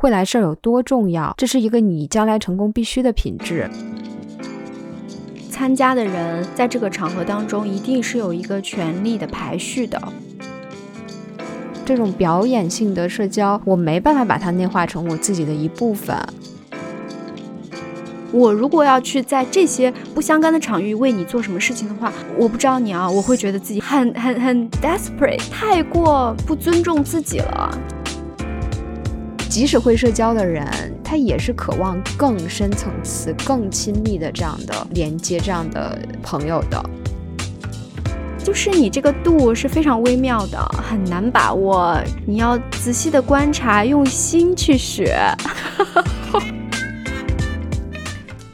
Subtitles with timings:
[0.00, 3.68] 会来事儿有多重要，这是一个你将来成功必须的品质。
[5.50, 10.00] 参加的人在这个场合当中，一定是有一个权力的排序的。
[11.84, 16.16] 这种表演性的社交，我没办法把它内化成我自己的一部分。
[18.32, 27.78] 我如果要去在这些不相干的场域为你做什么事情的话，我不知道你啊，我会觉得自己很很很 desperate，太过不尊重自己了。
[29.50, 30.64] 即使会社交的人，
[31.02, 36.80] 他也是渴望更深层次、更亲密的这样的连接，这样的朋友的。
[38.38, 40.56] 就是你这个度是非常微妙的，
[40.88, 45.18] 很难把握，你要仔细的观察，用心去学。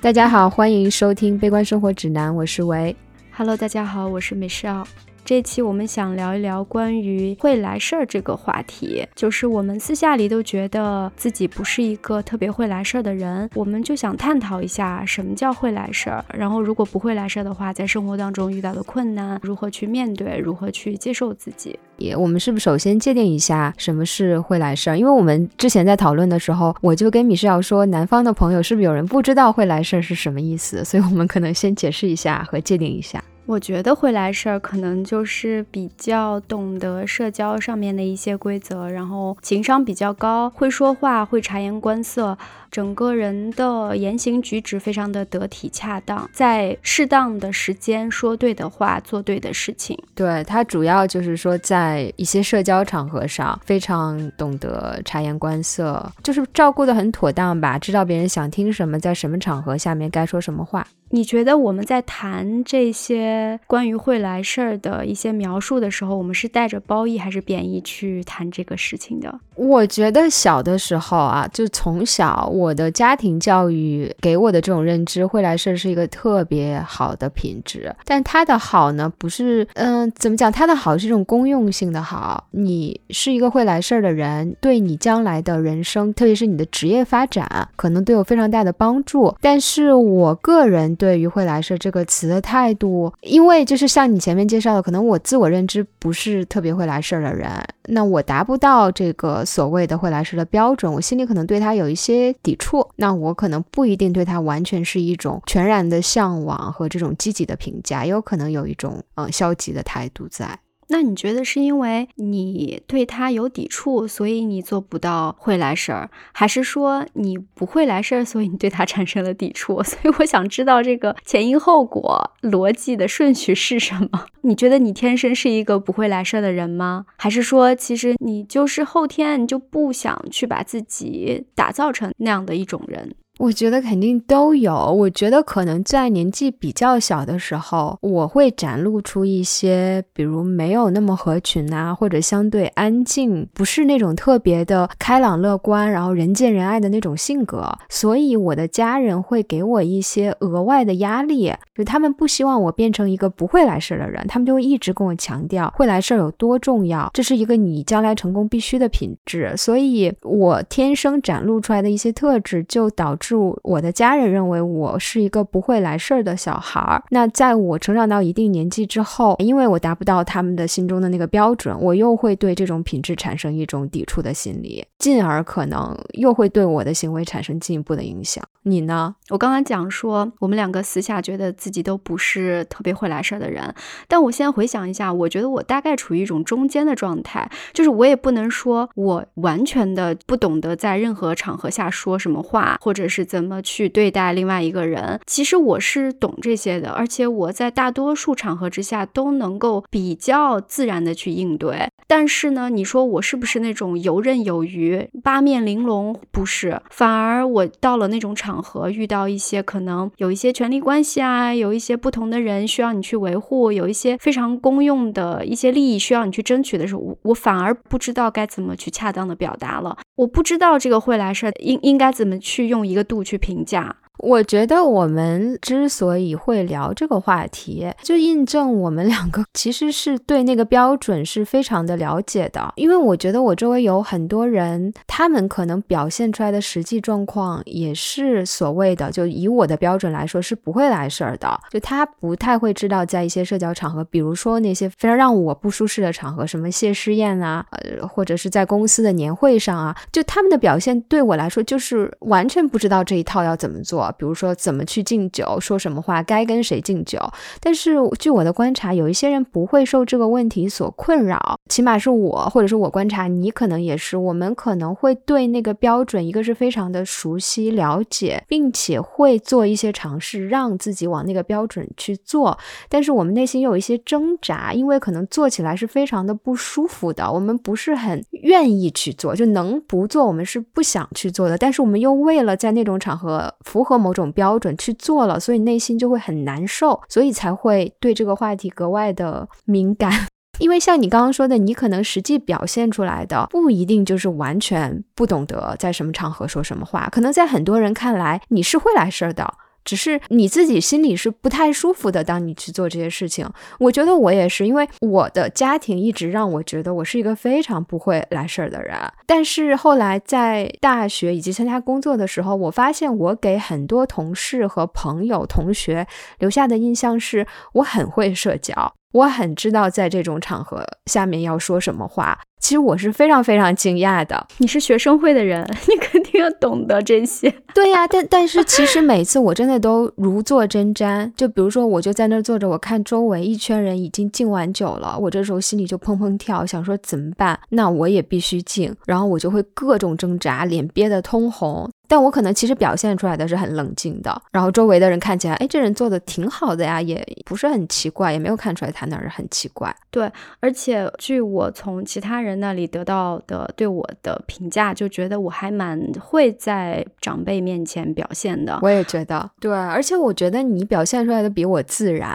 [0.00, 2.96] 大家好，欢迎收听《悲观生活指南》，我是维。
[3.32, 4.88] Hello，大家好，我是美少。
[5.26, 21.76] 这期我们想聊一聊关于会来事儿这个话题，就是我们私下里都觉得自己不是一个特别会来事儿的人，我们就想探讨一下什么叫会来事儿，然后如果不会来事儿的话，在生活当中遇到的困难如何去面对，如何去接受自己。
[21.96, 24.96] 也，我们是不是首先界定一下什么是会来事儿？
[24.96, 30.84] 因为我们之前在讨论的时候，我就跟米世瑶说，南方的朋友是不是有人不知道会来事儿是什么意思？
[30.84, 33.20] 所以我们可能先解释一下和界定一下。
[33.46, 42.36] 我觉得会来事儿，可能就是比较懂得社交上面的一些规则，然后情商比较高，会说话，会察言观色。
[42.76, 49.98] 整个人的言行举止非常的得体恰当，在适当的时间说对的话，做对的事情。
[50.14, 60.86] 对他主要就是说，在一些社交场合上，非常懂得察言观色，就是照顾的很妥当吧，知道别人想听什么，在什么场合下面该说什么话。
[61.10, 69.38] 你觉得我们在谈这些关于会来事儿的一些描述的时候，我们是带着褒义还是贬义去谈这个事情的？
[69.54, 77.94] 我觉得小的时候啊，就从小我我的家庭教育给我的这种认知，会来事儿是一个特别好的品质。
[78.04, 80.50] 但它的好呢，不是，嗯，怎么讲？
[80.50, 82.48] 它的好是一种公用性的好。
[82.50, 89.32] 你是一个会来事儿的人，对你将来的人生，特别是你的职业发展，可能都有非常大的帮助。
[89.40, 90.96] 但是我个人。
[90.96, 97.50] 对于“会来事儿”这个词的态度，因为就是像你前面介绍的，可能我自我认知不是特别会来事儿的人，
[97.88, 110.58] 那我达不到这个所谓的惠来师的标准，我心里可能对他有一些抵触，那我可能不一定对他完全是一种全然的向往和这种积极的评价，也有可能有一种嗯消极的态度在。
[110.88, 119.82] 那你觉得是因为你对他有抵触，所以你做不到会来事儿，还是说你不会来事儿，所以你对他产生了抵触？
[119.84, 124.26] 所以我想知道这个前因后果逻辑的顺序是什么？
[124.42, 127.06] 你觉得你天生是一个不会来事儿的人吗？
[127.16, 133.14] 还是说其实你就是后天你就不想去把自己打造成那样的一种人？
[133.38, 134.74] 我觉得肯定都有。
[134.74, 147.70] 我觉得可能在年纪比较小的时候，我会展露出一些，比如没有那么合群啊，或者相对安静，不是那种特别的开朗乐观，然后人见人爱的那种性格。
[147.90, 159.54] 所以我的家人会给我一些额外的压力，就他们不希望我变成一个不会来事儿的人，他们就会一直跟我强调会来事儿有多重要，这是一个你将来成功必须的品质。
[159.58, 163.25] 所以我天生展露出来的一些特质，就导致。
[163.26, 167.02] 是我的家人认为我是一个不会来事儿的小孩儿。
[167.10, 178.44] 那在我成长到一定年纪之后，因为我达不到他们的心中的那个标准，我又会对这种品质产生一种抵触的心理，进而可能又会对我的行为产生进一步的影响。
[178.66, 179.14] 你呢？
[179.30, 183.74] 我刚刚讲说，我们两个私下觉得自己都不是特别会来事儿的人，
[184.08, 193.26] 但我现在回想一下，我觉得我大概处于一种中间的状态，就是我也不能说我完全的不懂得在任何场合下说什么话，或者是。
[193.26, 195.18] 怎么去对待另外一个人？
[195.26, 201.88] 其实我是懂这些的，而且我在大多数场合之下都能够比较自然的去应对。
[202.06, 206.16] 但是呢，你说我是不是那种游刃有余、八面玲珑？
[206.30, 219.96] 不是，反而我到了那种场和，遇到一些可能有一些权力关系啊，有一些不同的人需要你去维护，有一些非常公用的一些利益需要你去争取的时候，我我反而不知道该怎么去恰当的表达了。
[220.16, 223.06] 我不知道这个会来事儿应应该怎么去用一个。
[223.06, 232.72] 度去评价，我觉得我们之所以会聊这个话题，就印证我们两个其实是对那个标准是非常的了解的。
[232.76, 241.60] 因为我觉得我周围有很多人，他们可能表现出来的实际状况也是所谓的，就以我的标准来说是不会来事儿的。
[241.70, 254.05] 就他不太会知道，在一些社交场合，比如说那些非常让我不舒适的场合，什么谢师宴啊，呃，或者是在公司的年会上啊，就他们的表现对我来说就是完全不知道这一套要怎么做。
[254.12, 257.20] 比如说怎么去敬酒，说什么话，该跟谁敬酒。
[257.60, 264.16] 但是据我的观察，有一些人不会受这个问题所困扰，起码是我，或者是我观察你可能也是。
[264.16, 272.56] 我们可能会对那个标准，一个是非常的熟悉了解，并且会做一些尝试，让自己往那个标准去做。
[272.88, 281.58] 但是我们内心有一些挣扎，因为可能做起来是非常的不舒服的，我们不是很愿意去做，就能不做，我们是不想去做的。
[281.58, 283.95] 但是我们又为了在那种场合符合。
[283.98, 290.28] 某种标准去做了，所以内心就会很难受，所以才会对这个话题格外的敏感。
[290.58, 299.52] 因为像你刚刚说的，你可能实际表现出来的不一定就是完全不懂得在什么场合说什么话，可能在很多人看来你是会来事儿的。
[299.86, 303.48] 只是你自己心里是不太舒服的，当你去做这些事情，
[303.78, 308.94] 我觉得我也是，因为我的家庭一直让我觉得我是一个非常不会来事儿的人。
[309.24, 316.06] 但是后来在大学以及参加工作的时候，我发现我给很多同事和朋友、同学
[316.40, 318.92] 留下的印象是我很会社交。
[319.12, 324.46] 我很知道在这种场合下面要说什么话，其实我是非常非常惊讶的。
[324.58, 327.52] 你是学生会的人， 你肯要懂得这些。
[327.74, 331.30] 对呀，但但是其实每次我真的都如坐针毡。
[331.36, 337.58] 就比如说，我就在那儿坐着，我看周围一圈人已经敬完酒了，我这时候心里就砰砰跳，想说怎么办？
[337.70, 341.90] 那我也必须敬，然后我就会各种挣扎，脸憋得通红。
[342.08, 349.94] 但我可能其实表现出来的是很冷静的，然后周围的人看起来，哎，这人做的挺好的呀，也不是很奇怪，也没有看出来他那儿很奇怪。
[350.10, 350.30] 对，
[350.60, 358.78] 而且据我从其他人那里得到的对我的评价，就觉得我还蛮会在长辈面前表现的。
[358.82, 362.34] 我也觉得，对，而且我觉得你表现出来的比我自然，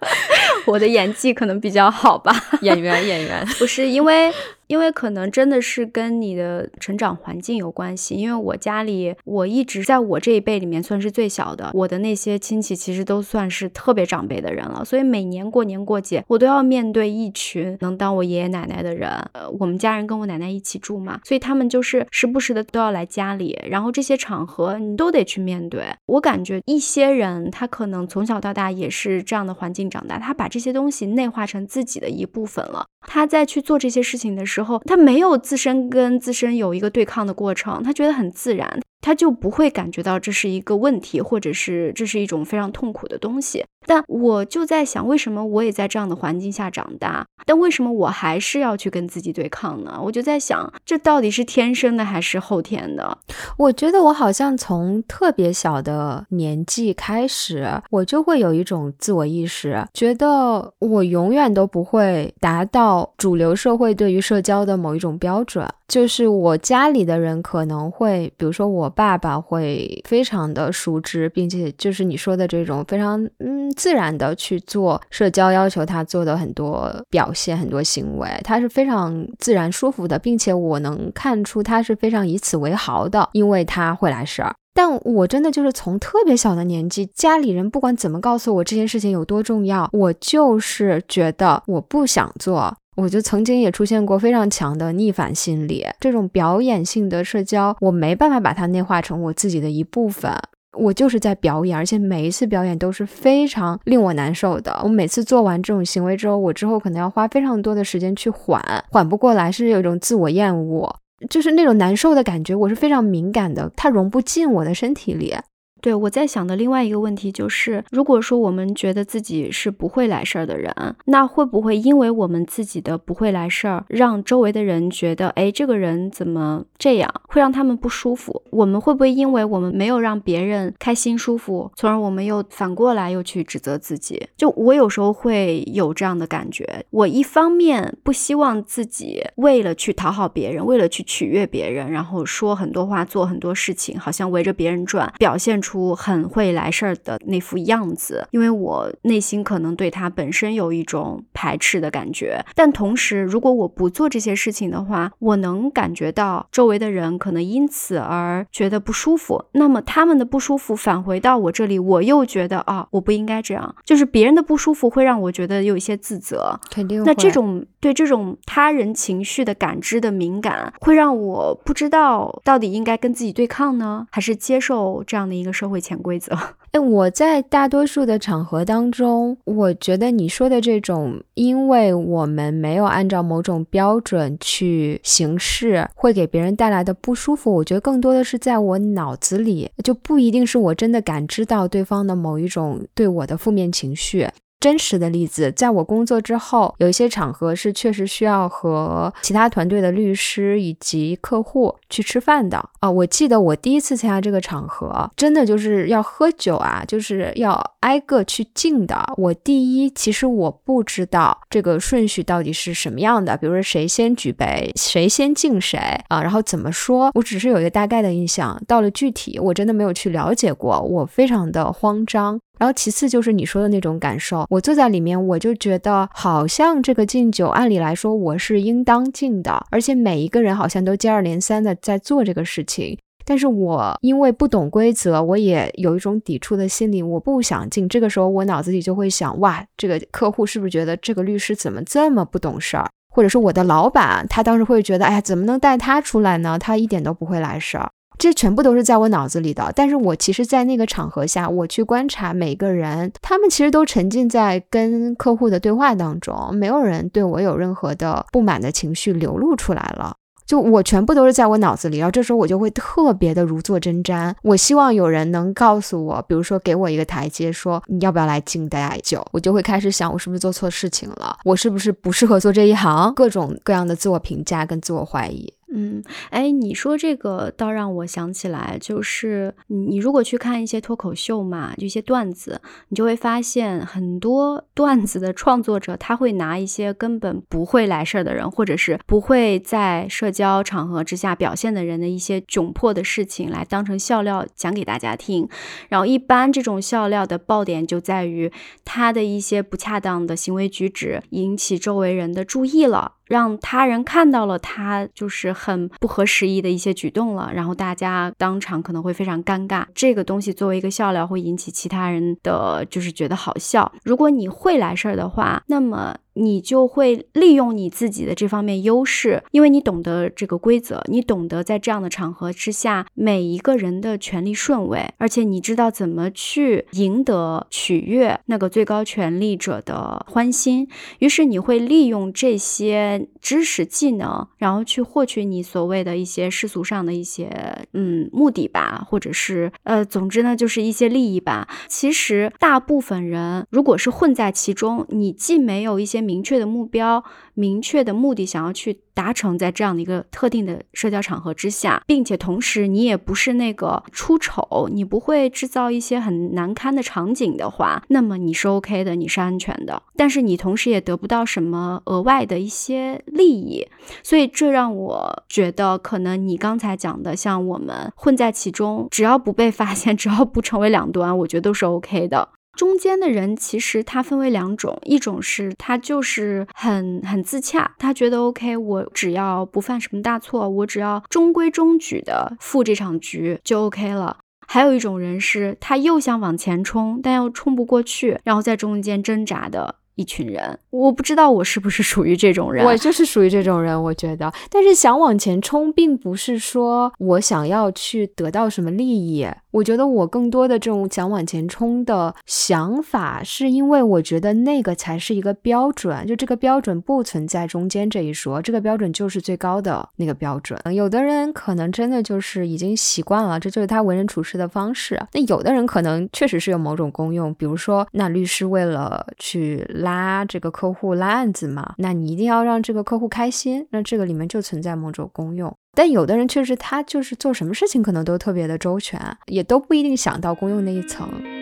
[0.66, 2.32] 我的演技可能比较好吧。
[2.60, 4.32] 演员，演员，不是因为。
[4.68, 8.14] 因为可能真的是跟你的成长环境有关系。
[8.14, 14.84] 因为我家里，我一直在我这一辈里面算是最小的，我的那些亲戚其实都算是特别长辈的人了。
[14.84, 19.08] 所以每年过年过节，我都要面对一群能当我爷爷奶奶的人。
[19.32, 25.86] 呃，我们家人跟我奶奶一起住嘛，所以他们就是时不时的都要来家里，然后这些场合你都得去面对。
[26.06, 32.86] 我感觉一些人他可能从小到大也是这样的环境长大，他把这些东西内化成自己的一部分了。
[33.06, 34.80] 他在去做这些事情的时候。
[34.84, 38.80] 他没有自身跟自身有一个对抗的过程，他觉得很自然。
[39.00, 43.64] 他就不会感觉到这是一个问题，或者是这是一种非常痛苦的东西。
[43.86, 49.98] 但我就在想，为什么我也在这样的环境下长大，但为什么我还是要去跟自己对抗呢？
[50.02, 53.16] 我就在想，这到底是天生的还是后天的？
[53.56, 65.66] 我觉得我好像从特别小的年纪开始，我就会有一种自我意识，觉得我永远都不会达到主流社会对于社交的某一种标准。
[65.88, 84.54] 就是我家里的人可能会，比如说我爸爸会非常的熟知，并且就是你说的这种非常嗯自然的去做社交要求他做的很多表现、很多行为，他是非常自然舒服的，并且我能看出他是非常以此为豪的，因为他会来事儿。
[84.74, 92.76] 但我真的就是从特别小的年纪，家里人不管怎么告诉我这件事情有多重要，我就是觉得我不想做。
[92.98, 100.32] 我就曾经也出现过非常强的逆反心理，这种表演性的社交，我没办法把它内化成我自己的一部分。
[100.76, 104.80] 我就是在表演，而且每一次表演都是非常令我难受的。
[104.82, 110.92] 我每次做完这种行为之后，我之后可能要花非常多的时间去缓，缓不过来，是有一种自我厌恶，
[111.30, 115.36] 就是那种难受的感觉，我是非常敏感的，它融不进我的身体里。
[115.80, 120.74] 对，我在想的另外一个问题就是，如果说我们觉得自己是不会来事儿的人，
[121.06, 128.42] 那会不会因为我们自己的不会来事儿，让周围的人觉得，哎，这个人怎么这样，会让他们不舒服？
[128.50, 134.26] 我们会不会因为我们没有让别人开心舒服，从而我们又反过来又去指责自己？
[134.36, 145.67] 就我有时候会有这样的感觉，我一方面不希望自己为了去讨好别人，为了去取悦别人，然后说很多话，做很多事情，好像围着别人转，表现出。
[145.68, 152.42] 出很会来事儿的那副样子，因为我内心可能对他本身有一种排斥的感觉。
[152.54, 159.44] 但同时，如果我不做这些事情的话，我能感觉到周围的人可能因此而觉得不舒服。
[159.52, 163.74] 那么他们的不舒服返回到我这里，我又觉得啊，我不应该这样。
[163.84, 167.02] 就是别人的不舒服会让我觉得有一些自责，肯定。
[167.04, 176.32] 那这种对这种他人情绪的感知的敏感，会让我不知道到底应该跟自己对抗呢，还是接受这样的一个社会潜规则。
[176.70, 194.28] 哎，我在大多数的场合当中，我觉得你说的这种，因为我们没有按照某种标准去行事，会给别人带来的不舒服，我觉得更多的是在我脑子里，就不一定是我真的感知到对方的某一种对我的负面情绪。
[194.60, 202.90] 真实的例子，在我工作之后，有一些场合是确实需要和其他团队的律师以及客户去吃饭的啊。
[202.90, 209.00] 我记得我第一次参加这个场合，真的就是要喝酒啊，就是要挨个去敬的。
[209.16, 218.60] 我第一，其实我不知道这个顺序到底是什么样的，比如说谁先举杯，谁先敬谁啊，然后怎么说，我只是有一个大概的印象。
[218.66, 222.40] 到了具体，我真的没有去了解过，我非常的慌张。
[222.58, 237.88] 然后其次就是你说的那种感受，我坐在里面，我就觉得好像这个敬酒，按理来说我是应当敬的，而且每一个人好像都接二连三的在做这个事情，但是我因为不懂规则，我也有一种抵触的心理，我不想敬。
[237.88, 242.88] 这个时候我脑子里就会想，哇，这个客户是不是觉得这个律师怎么这么不懂事儿？
[243.14, 246.58] 或者是我的老板，他当时会觉得，哎呀，怎么能带他出来呢？
[246.58, 247.90] 他一点都不会来事儿。
[248.18, 260.16] 这全部都是在我脑子里的，但是我其实，在那个场合下，我去观察每个人，他们其实都沉浸在跟客户的对话当中，没有人对我有任何的不满的情绪流露出来了。
[260.46, 264.34] 就我全部都是在我脑子里，然后这时候我就会特别的如坐针毡。
[264.42, 275.52] 我希望有人能告诉我，比如说给我一个台阶，说你要不要来敬大家酒，我就会开始想，我是不是做错事情了，我是不是不适合做这一行，各种各样的自我评价跟自我怀疑。
[275.70, 295.48] 嗯，哎，你说这个倒让我想起来，就是你如果去看一些脱口秀嘛，就一些段子，你就会发现很多段子的创作者，他会拿一些根本不会来事儿的人，或者是不会在社交场合之下表现的人的一些窘迫的事情来当成笑料讲给大家听。
[295.90, 298.50] 然后一般这种笑料的爆点就在于
[298.86, 303.16] 他的一些不恰当的行为举止引起周围人的注意了。
[303.28, 309.84] 让他人看到了他就是很不合时宜的一些举动了，然后大家当场可能会非常尴尬。
[309.94, 313.90] 这个东西作为一个笑料，会引起其他人的就是觉得好笑。
[314.02, 316.16] 如果你会来事儿的话，那么。
[316.38, 330.88] 你就会利用你自己的这方面优势，因为你懂得这个规则，你懂得在这样的场合之下每一个人的权利顺位，而且你知道怎么去赢得取悦那个最高权力者的欢心。
[331.18, 337.50] 于是你会利用这些知识技能，然后去获取你所谓的一些世俗上的一些
[337.94, 341.66] 嗯目的吧，或者是呃，总之呢就是一些利益吧。
[341.88, 346.27] 其实大部分人如果是混在其中，你既没有一些。
[346.28, 347.24] 明确的目标。
[347.54, 360.00] 明确的目的想要去达成，在这样的一个特定的社交场合之下，并且同时你也不是那个出丑，你不会制造一些很难堪的场景的话，那么你是 OK 的，你是安全的。
[360.14, 363.88] 但是你同时也得不到什么额外的一些利益，
[364.22, 372.50] 所以这让我觉得，可能你刚才讲的，像我们混在其中，只要不被发现， 只要不成为两端，我觉得都是 OK 的。
[372.78, 384.38] 中间的人其实他分为两种，一种是他就是很很自洽，他觉得 OK，我只要不犯什么大错，我只要中规中矩的赴这场局就 OK 了。
[384.68, 389.96] 还有一种人是他又想往前冲，但又冲不过去，然后在中间挣扎的。
[390.18, 394.52] 一群人，我不知道我是不是属于这种人，我就是属于这种人，我觉得。
[394.68, 399.46] 但是想往前冲，并不是说我想要去得到什么利益。
[399.70, 410.76] 我觉得我更多的这种想往前冲的想法，是因为我觉得那个才是一个标准，就这个标准不存在中间这一说，这个标准就是最高的那个标准。
[410.92, 415.20] 有的人可能真的就是已经习惯了，这就是他为人处事的方式。
[415.32, 419.86] 那有的人可能确实是有某种功用，比如说，那律师为了去。
[420.07, 425.74] 拉拉这个客户拉案子嘛，那你一定要让这个客户开心，那这个里面就存在某种功用。
[425.94, 431.57] 但有的人确实他就是做什么事情可能都特别的周全，也都不一定想到功用那一层。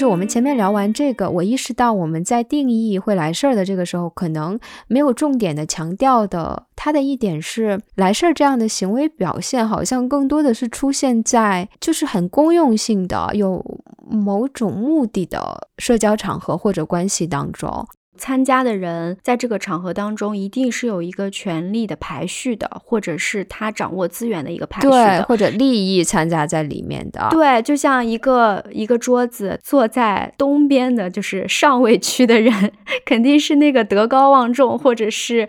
[0.00, 13.62] 就我们前面聊完这个，我意识到我们在定义会来事儿的这个时候，可能没有重点的强调的，它的一点是来事儿这样的行为表现，好像更多的是出现在就是很公用性的、有
[14.08, 17.86] 某种目的的社交场合或者关系当中。
[18.20, 27.28] 参加的人在这个场合当中，一定是有一个权力的排序的，或者是他掌握资源的一个排序的，或者利益参加在里面的。
[27.30, 32.72] 对，就像一个一个桌子坐在东边的，就是上位区的人，
[33.06, 35.48] 肯定是那个德高望重或者是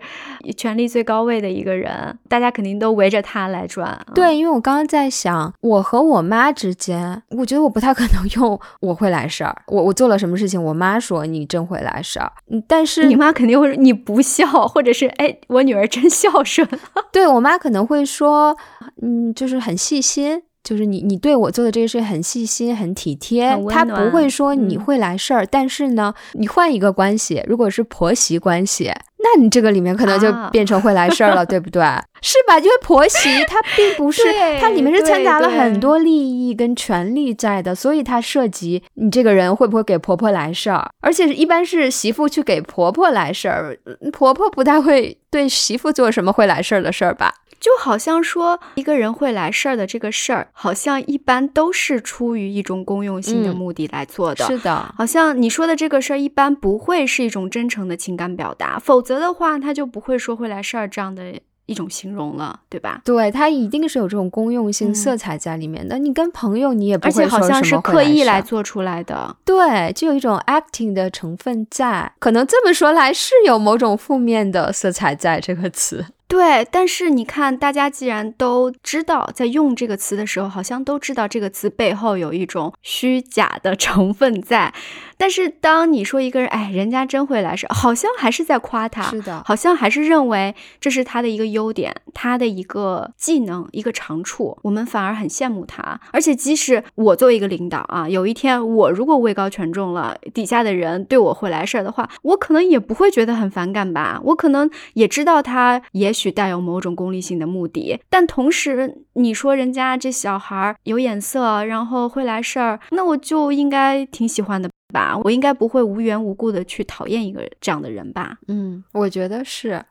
[0.56, 3.98] 权力最高位的一个人，大家肯定都围着他来转。
[4.14, 12.32] 对，因为我刚刚在想，我和我妈之间，我觉得我不太可能用我会来事儿，我我做了什么事情，我妈说你真会来事儿。
[12.66, 16.66] 但是你妈肯定会说你不孝，或者是哎，我女儿真孝顺。
[17.12, 18.56] 对我妈可能会说，
[19.02, 23.56] 嗯，就是很细心，就是你你对我做的这些事很细心、很体贴。
[23.68, 25.46] 她不会说你会来事儿。
[25.46, 28.90] 但是呢，你换一个关系，如果是婆媳关系。
[29.22, 31.82] 那你这个里面可能就变成会来事儿了， 对不对？
[32.20, 32.58] 是吧？
[32.58, 34.22] 因为婆媳它并不是，
[34.60, 36.10] 它里面是掺杂了很多利
[36.48, 43.76] 益跟权利在的，所以它涉及你这个人会不会给婆婆来事儿，而且一般是媳妇去给婆婆来事儿，
[44.12, 47.32] 婆婆不太会对媳妇做什么会来事儿的事儿吧？
[47.62, 54.44] 就好像说一个人会来事儿的这个事儿，好像一般都是出于一种公用性的目的来做的。
[54.44, 61.32] 是的，好像你说的这个事儿一般不会是一种真诚的情感表达，否则的话他就不会说会来事儿这样的
[61.66, 63.00] 一种形容了，对吧？
[63.04, 65.96] 对他一定是有这种公用性色彩在里面的。
[66.00, 72.12] 你跟朋友你也不会说而且好像是刻意来做出来的，对，就有一种 acting 的成分在。
[72.18, 76.04] 可能这么说来是有某种负面的色彩在这个词。
[76.32, 84.72] 对，但是你看，大家既然都知道，在用这个词的时候，好像都知道这个词背后有一种虚假的成分在。
[85.18, 96.00] 但是当你说一个人，哎，人家真会来事，好像还是在夸他，是的，好像还是认为这是他的一个优点，他的一个技能，一个长处，我们反而很羡慕他。
[96.12, 104.18] 而且即使我作为一个领导啊，有一天我如果位高权重了，底下的人对我会来事儿的话，我可能也不会觉得很反感吧。
[104.24, 114.70] 我可能也知道他也许去带有某种功利性的目的，但同时你说人家这小孩有眼色，然后会来事儿，那我就应该挺喜欢的。
[114.92, 118.36] 吧，我应该不会无缘无故的去讨厌一个这样的人吧？
[118.46, 119.82] 嗯，我觉得是。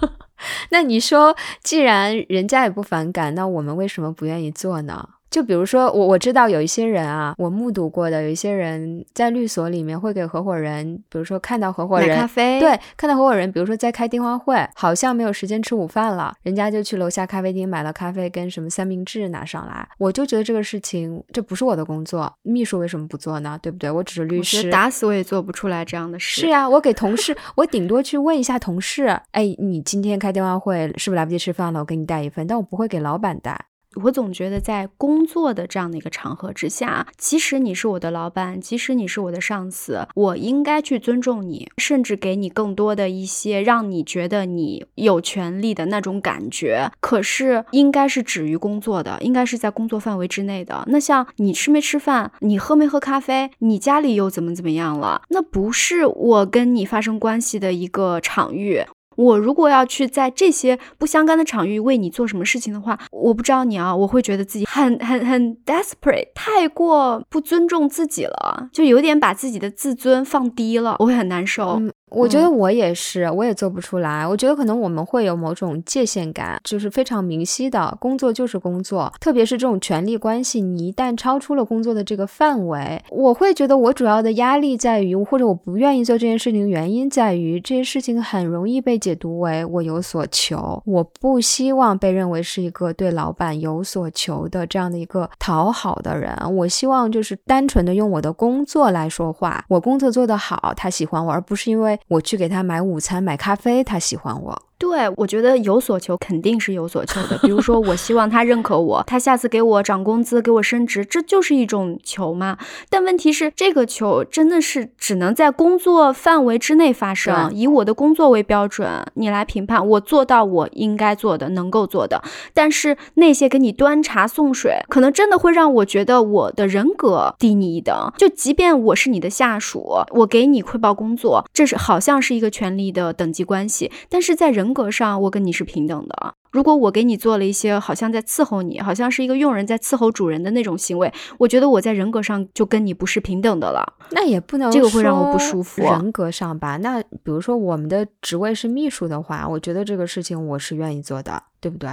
[0.70, 5.08] 那你说，既然人家也不反感，那我们为什么不愿意做呢？
[5.34, 19.88] 就比如说我我知道有一些人啊，我目睹过的有一些人在律所里面会给合伙人，比如说看到合伙人咖啡，对，看到合伙人，比如说在开电话会，好像没有时间吃午饭了，人家就去楼下咖啡厅买了咖啡跟什么三明治拿上来。
[19.98, 23.58] 我就觉得这个事情这不是我的工作，秘书为什么不做呢？
[23.60, 23.90] 对不对？
[23.90, 26.42] 我只是律师，打死我也做不出来这样的事。
[26.42, 31.80] 是呀，我给同事，我顶多去问一下同事，哎，你今天开电话会是不是来不及吃饭了？
[31.80, 33.58] 我给你带一份，但我不会给老板带。
[34.02, 46.90] 我总觉得在工作的这样的一个场合之下，即使你是我的老板，即使你是我的上司，我应该去尊重你，甚至给你更多的一些让你觉得你有权利的那种感觉。
[47.00, 50.84] 可是应该是止于工作的，应该是在工作范围之内的。
[50.88, 58.84] 那像你吃没吃饭，你喝没喝咖啡，你家里又怎么怎么样了，那不是我跟你发生关系的一个场域。
[59.16, 71.80] 我如果要去在这些不相干的场域为你做什么事情的话，我不知道你啊，我会觉得自己很很很 desperate，太过不尊重自己了，就有点把自己的自尊放低了，我会很难受。
[72.14, 74.26] 我觉得我也是，我也做不出来。
[74.26, 79.12] 我觉得可能我们会有某种界限感，就是非常明晰的，工作就是工作。
[79.20, 90.80] 特别是这种权力关系，你一旦超出了工作的这个范围，我会觉得我主要的压力在于，或者我不愿意做这件事情原因在于，这些事情很容易被解读为我有所求。
[90.86, 96.32] 我不希望被认为是一个对老板有所求的这样的一个讨好的人。
[96.54, 101.98] 我希望就是单纯的用我的工作来说话，我工作做得好，他喜欢我，而不是因为。
[102.08, 104.62] 我去给他买午餐、买咖啡，他喜欢我。
[104.76, 107.38] 对，我觉得有所求肯定是有所求的。
[107.38, 112.58] 比如说，我希望他认可我，他下次给我涨工资、给我升职，这就是一种求嘛。
[112.90, 122.22] 但问题是，这个求真的是只能在工作范围之内发生，以我的工作为标准，你来评判我做到我应该做的、能够做的。
[122.52, 128.12] 但是那些给你端茶送水，可能真的会让我觉得我的人格低你一等。
[128.18, 134.63] 就即便我是你的下属，我给你汇报工作，这是好像是一个权力的等级关系，但是在人。
[134.64, 136.34] 人格上我跟你是平等的。
[136.50, 143.84] 如果我给你做了一些好像在伺候你，好像是一个佣人在伺候主人的那种行为，我觉得我在人格上就跟你不是平等的了。
[144.12, 145.82] 那也不能这个会让我不舒服。
[145.82, 151.90] 人格上吧，那比如说我们的职位是秘书的话，我觉得这个事情我是愿意做的，对不对？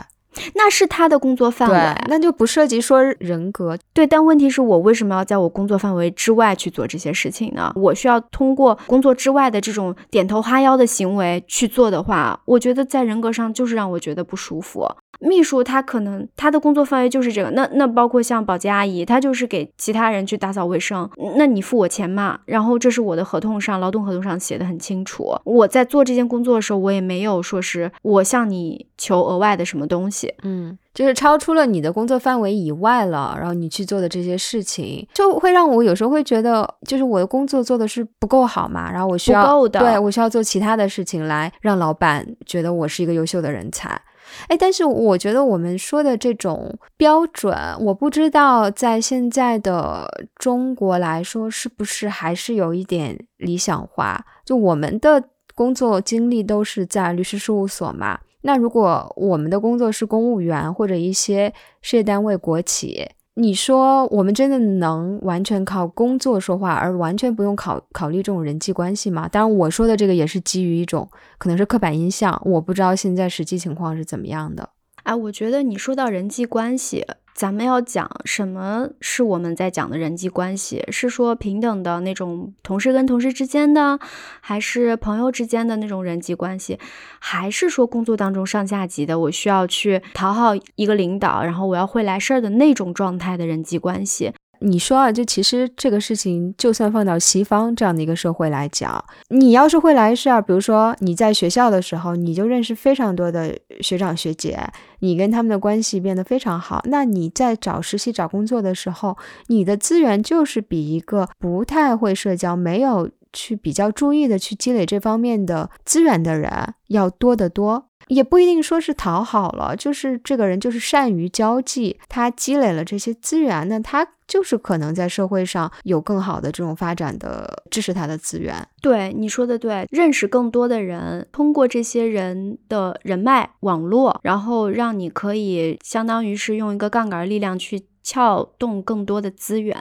[0.56, 3.78] 那是他的工作范围，那就不涉及说人格。
[3.94, 7.72] 对，但问题是我为什么要在我工作范围之外去做这些事情呢？
[7.76, 14.88] 我需要通过工作之外的这种点头哈腰的行为去做的话，我觉得在人格上就是让我觉得不舒服。
[15.22, 21.08] 秘书他可能他的工作范围就是这个，那那包括像保洁阿姨，她就是给其他人去打扫卫生，
[21.38, 22.40] 那你付我钱嘛？
[22.46, 44.02] 然后这是我的合同上劳动合同上写的很清楚，我在做这件工作的时候，我也没有说是我向你求额外的什么东西，嗯，就是超出了你的工作范围以外了，然后你去做的这些事情，就会让我有时候会觉得，就是我的工作做的是不够好嘛，然后我需要对我需要做其他的事情来让老板觉得我是一个优秀的人才。
[44.48, 54.26] 哎，但是我觉得我们说的这种标准，我不知道在现在的中国来说是不是还是有一点理想化。
[54.46, 55.24] 就我们的
[55.56, 63.10] 工作经历都是在律师事务所嘛，那如果我们的工作是公务员或者一些事业单位、国企。
[63.36, 69.28] 你说我们真的能完全靠工作说话，而完全不用考考虑这种人际关系吗？
[69.30, 74.70] 当然，我说的这个也是基于一种可能是刻板印象，我不知道现在实际情况是怎么样的。
[75.12, 77.06] 哎，我觉得你说到人际关系。
[77.34, 80.86] 咱们要讲什么是我们在讲的人际关系？
[80.89, 84.00] 是说平等的那种同事跟同事之间的，
[84.39, 86.80] 还是朋友之间的那种人际关系？
[87.19, 94.32] 还是说工作当中上下级的，我需要去讨好一个领导，然后我要会来事儿的那种状态的人际关系？
[94.63, 104.60] 你说啊，就其实这个事情，就算放到西方这样的一个社会来讲，你要是会来事儿，比如说你在学校的时候，你就认识非常多的学长学姐，
[105.00, 117.88] 你跟他们的关系变得非常好，那你在找实习、找工作的时候，你的资源就是比一个不太会社交、没有去比较注意的去积累这方面的资源的人要多得多。
[118.13, 128.67] 也不一定说是讨好了，就是这个人就是善于交际，他积累了这些资源，那他就是可能在社会上有更好的这种发展的支持他的资源。
[128.82, 137.84] 对你说的对，认识更多的人，通过这些人的人脉网络，然后让你可以相当于是用一个杠杆力量去。
[138.04, 139.78] 撬动更多的资源，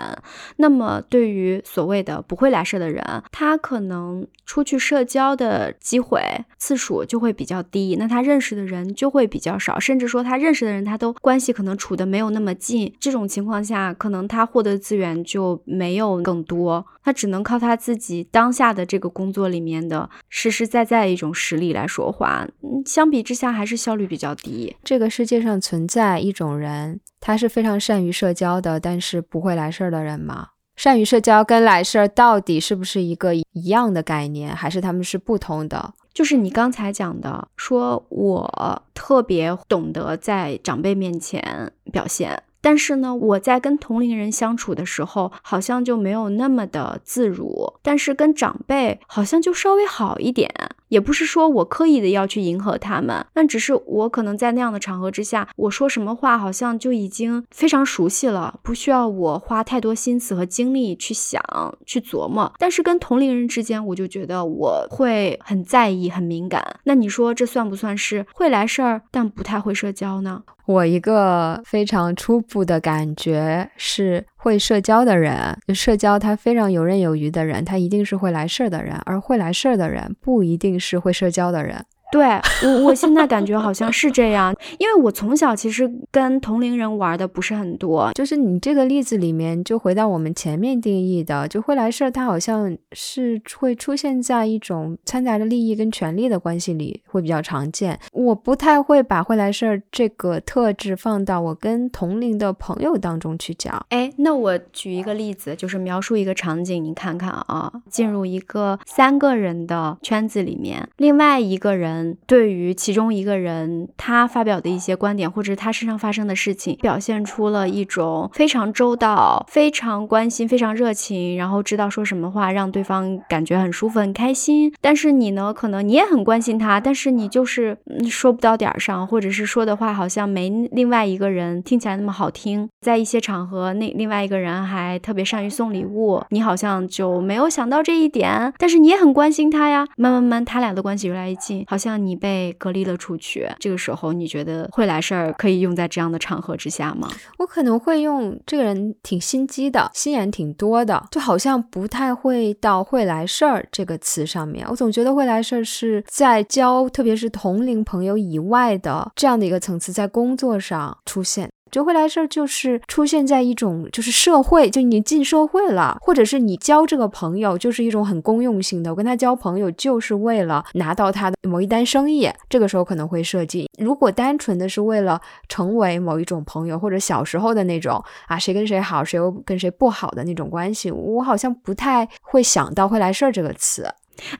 [0.56, 3.02] 那么对于所谓的不会来事的人，
[3.32, 6.20] 他可能出去社交的机会
[6.58, 12.92] 次数就会比较低，那他认识的人就会比较少，甚至说他认识的人他都关系可能处的没有那么近。
[13.00, 22.46] 这种情况下，可能他获得资源就没有更多，他只能靠他自己当下的这个工作里面的实实在在一种实力来说话。
[22.62, 24.76] 嗯，相比之下还是效率比较低。
[24.84, 27.00] 这个世界上存在一种人。
[27.22, 30.48] 他是非常善于社交的，但是不会来事儿的人吗？
[30.76, 35.92] 善于社交跟来事儿到底是不是一个一样的概念，还是他们是不同的？
[36.14, 50.50] 就是你刚才讲的，说我特别懂得在长辈面前表现，但是呢，我在跟同龄人相处的时候，好像就没有那么的自如，但是跟长辈好像就稍微好一点。
[50.90, 61.42] 也不是说我刻意的要去迎合他们，那只是我可能在那样的场合之下，我说什么话好像就已经非常熟悉了，不需要我花太多心思和精力去想、
[61.86, 62.52] 去琢磨。
[62.58, 66.62] 但是跟同龄人之间，我就觉得我会很在意、很敏感。
[66.84, 70.42] 那你说这算不算是会来事儿，但不太会社交呢？
[70.66, 74.26] 我一个非常初步的感觉是。
[74.42, 81.84] 会社交的人，社交他非常游刃有余的人，他一定是会来事儿的人，而会来事儿的人不一定是会社交的人。
[82.10, 82.26] 对
[82.64, 88.10] 我，我现在感觉好像是这样，因为我从小其实跟同龄人玩的不是很多。
[88.14, 97.98] 就是你这个例子里面，就回到我们前面定义的，就会来事儿，它好像是会出现在一种掺杂着利益跟权力的关系里，会比较常见。
[98.12, 103.86] 我不太会把会来事儿这个特质放到我跟同龄的朋友当中去讲。
[103.90, 111.99] 哎，那我举一个例子，就是描述一个场景，你看看啊，进入一个三个人的圈子里面，另外一个人。
[112.26, 124.72] 对于其中一个人，他发表的一些观点，或者他身上发生的事情，表现出了一种非常周到、非常关心、非常热情，然后知道说什么话让对方感觉很舒服、很开心。
[124.80, 127.76] 但是你呢，可能你也很关心他，但是你就是
[128.08, 132.68] 说不到点儿上，或者是说的话好像没另外一个人听起来那么好听。
[132.80, 139.86] 在一些场合，那另外一个人还特别善于送礼物，你好像就没有想到这一点，但是你也很关心他呀。
[139.96, 141.89] 慢慢慢，他俩的关系越来越近，好像。
[141.90, 147.08] 那你被隔离了出去，这个时候你觉得会来事儿可以用在这样的场合之下吗？
[147.38, 154.64] 我可能会用这个人挺心机的，心眼挺多的，就好像不太会到会来事儿这个词上面。
[154.70, 161.50] 我总觉得会来事儿是在交，特别是同龄朋友以外的这样的一个层次，在工作上出现。
[161.70, 168.90] 就会来事儿，就是出现在一种就是社会，就你进社会了，或者是你交这个朋友，就是一种很公用性的。
[168.90, 173.68] 我跟他交朋友，就是为了拿到他的某一单生意，这个时候可能会涉及。
[173.78, 183.86] 如果单纯的是为了成为某一种朋友，或者小时候的那种啊，谁跟谁好，谁又跟谁不好的那种关系，我好像不太会想到会来事儿这个词。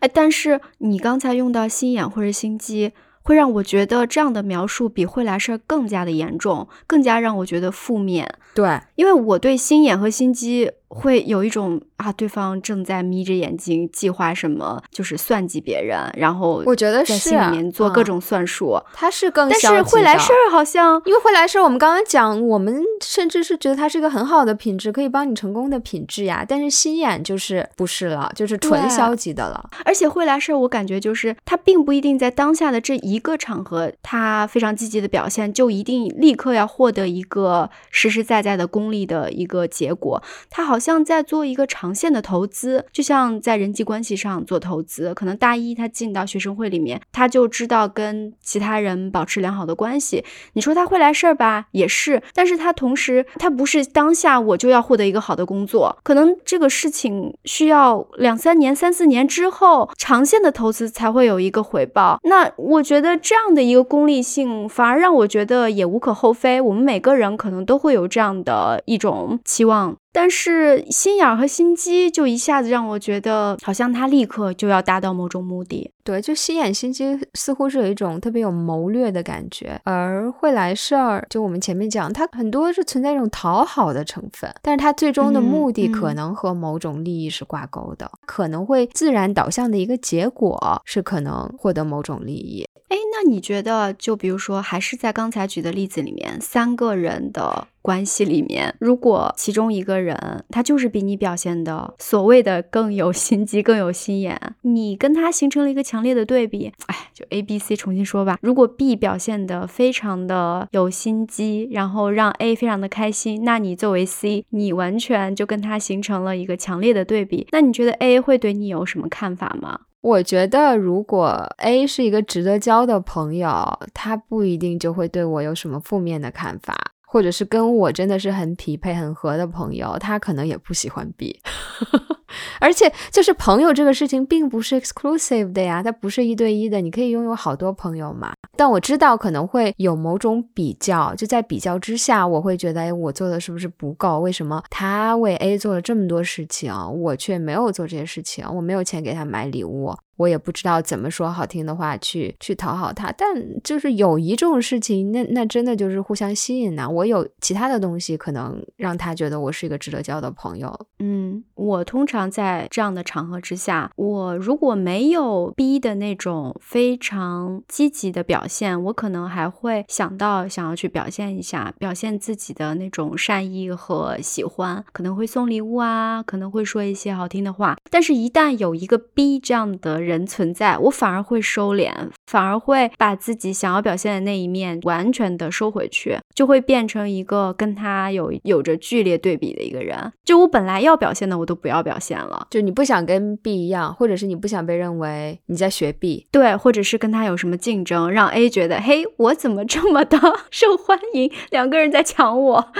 [0.01, 2.93] 哎，但是你刚才用到心眼或者心机。
[3.23, 8.35] 会让我觉得这样的描述比会来事儿更加的严重，更加让我觉得负面。
[8.55, 10.73] 对，因为我对心眼和心机。
[10.92, 18.76] 会有一种啊，对方正在眯着眼睛计划什么，就是算计别人，然后我觉得在心里面做各种算术。
[18.92, 26.44] 他是更，但是会来事儿，好像因为会来事儿，我们刚刚讲，我们甚至是觉得他是一个很好的品质，可以帮你成功的品质呀。
[26.46, 29.70] 但是心眼就是不是了，就是纯消极的了。
[29.85, 40.20] 而且会来事儿，我感觉就是他并不一定在当下的这一个场合，他非常积极的表现，就一定立刻要获得一个实实在在的功利的一个结果。
[40.50, 40.80] 他好。
[40.81, 45.14] 像在做一个长线的投资，就像在人际关系上做投资。
[45.14, 50.25] 可能大一他进到学生会里面，他就知道跟其他人保持良好的关系。
[50.55, 52.23] 你说他会来事儿吧，也是。
[52.35, 62.19] 但是他同时，他不是当下我就要获得一个好的工作，可能这个事情需要两三年、三四年之后，长线的投资才会有一个回报。
[62.25, 66.61] 那我觉得这样的一个功利性，反而让我觉得也无可厚非。
[66.61, 69.97] 我们每个人可能都会有这样的一种期望。
[70.12, 75.92] 但是心眼和心机就一下子让我觉得，好像他立刻就要达到某种目的。
[76.05, 92.67] 对，就心眼心机似乎是有一种特别有谋略的感觉，而会来事儿，就我们前面讲，它很多是存在一种讨好的成分，但是它最终的目的可能和某种利益是挂钩的，可能会自然导向的一个结果是可能获得某种利益。
[92.89, 108.38] 哎，那你觉得，就比如说，还是在刚才举的例子里面，三个人的关系里面，如果其中一个人他就是比你表现的所谓的更有心机、更有心眼，你跟他形成了一个强烈的对比，哎，就 A、B、C 重新说吧。
[108.40, 117.48] 如果 B 表现的非常的有心机，然后让 A 非常的开心，那你作为 C，你完全就跟他形成了一个强烈的对比。
[117.50, 119.81] 那你觉得 A 会对你有什么看法吗？
[120.00, 131.40] 我觉得，如果 A 是一个值得交的朋友，他不一定就会对我有什么负面的看法，或者是跟我真的是很匹配、很合的朋友，他可能也不喜欢 B。
[132.61, 138.33] 而且，就是朋友这个事情并不是 exclusive 的呀，它不是一对一的，你可以拥有好多朋友嘛。
[138.57, 144.21] 但我知道可能会有某种比较，就在比较之下，我会觉得，哎，我做的是不是不够？
[144.21, 148.45] 为什么他为 A 做了这么多事情，我却没有做这些事情？
[148.55, 149.95] 我没有钱给他买礼物。
[150.21, 153.27] 我也不知道怎么说好听的话去去讨好他，但
[153.65, 156.87] 就是友谊这种事情，那那真的就是互相吸引呐。
[156.87, 160.79] 我有其他的东西可能让他觉得我是一个值得交的朋友。
[160.99, 177.79] 嗯，我通常在这样的场合之下，我如果没有 B 的那种非常积极的表现，我可能还会想到想要去表现一下，表现自己的那种善意和喜欢，可能会送礼物啊，可能会说一些好听的话。
[177.89, 181.92] 但是，一旦有一个 B 这样的，人存在，我反而会收敛，
[182.27, 190.12] 反而会把自己想要表现的那一面完全的收回去，就会变成一个跟他有有着剧烈对比的一个人。
[190.25, 192.46] 就我本来要表现的，我都不要表现了。
[192.51, 200.18] 就你不想跟 B 一样，或者是你不想被认为你在学 B，对，或者是跟他有什么竞争，让 A 觉得，嘿，我怎么这么的
[200.51, 201.31] 受欢迎？
[201.51, 202.73] 两个人在抢我。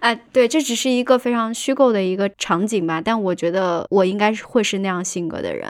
[0.00, 5.68] 哎，对，这只是一个非常虚构的一个场景吧，但我觉得我应该是会是那样性格的人。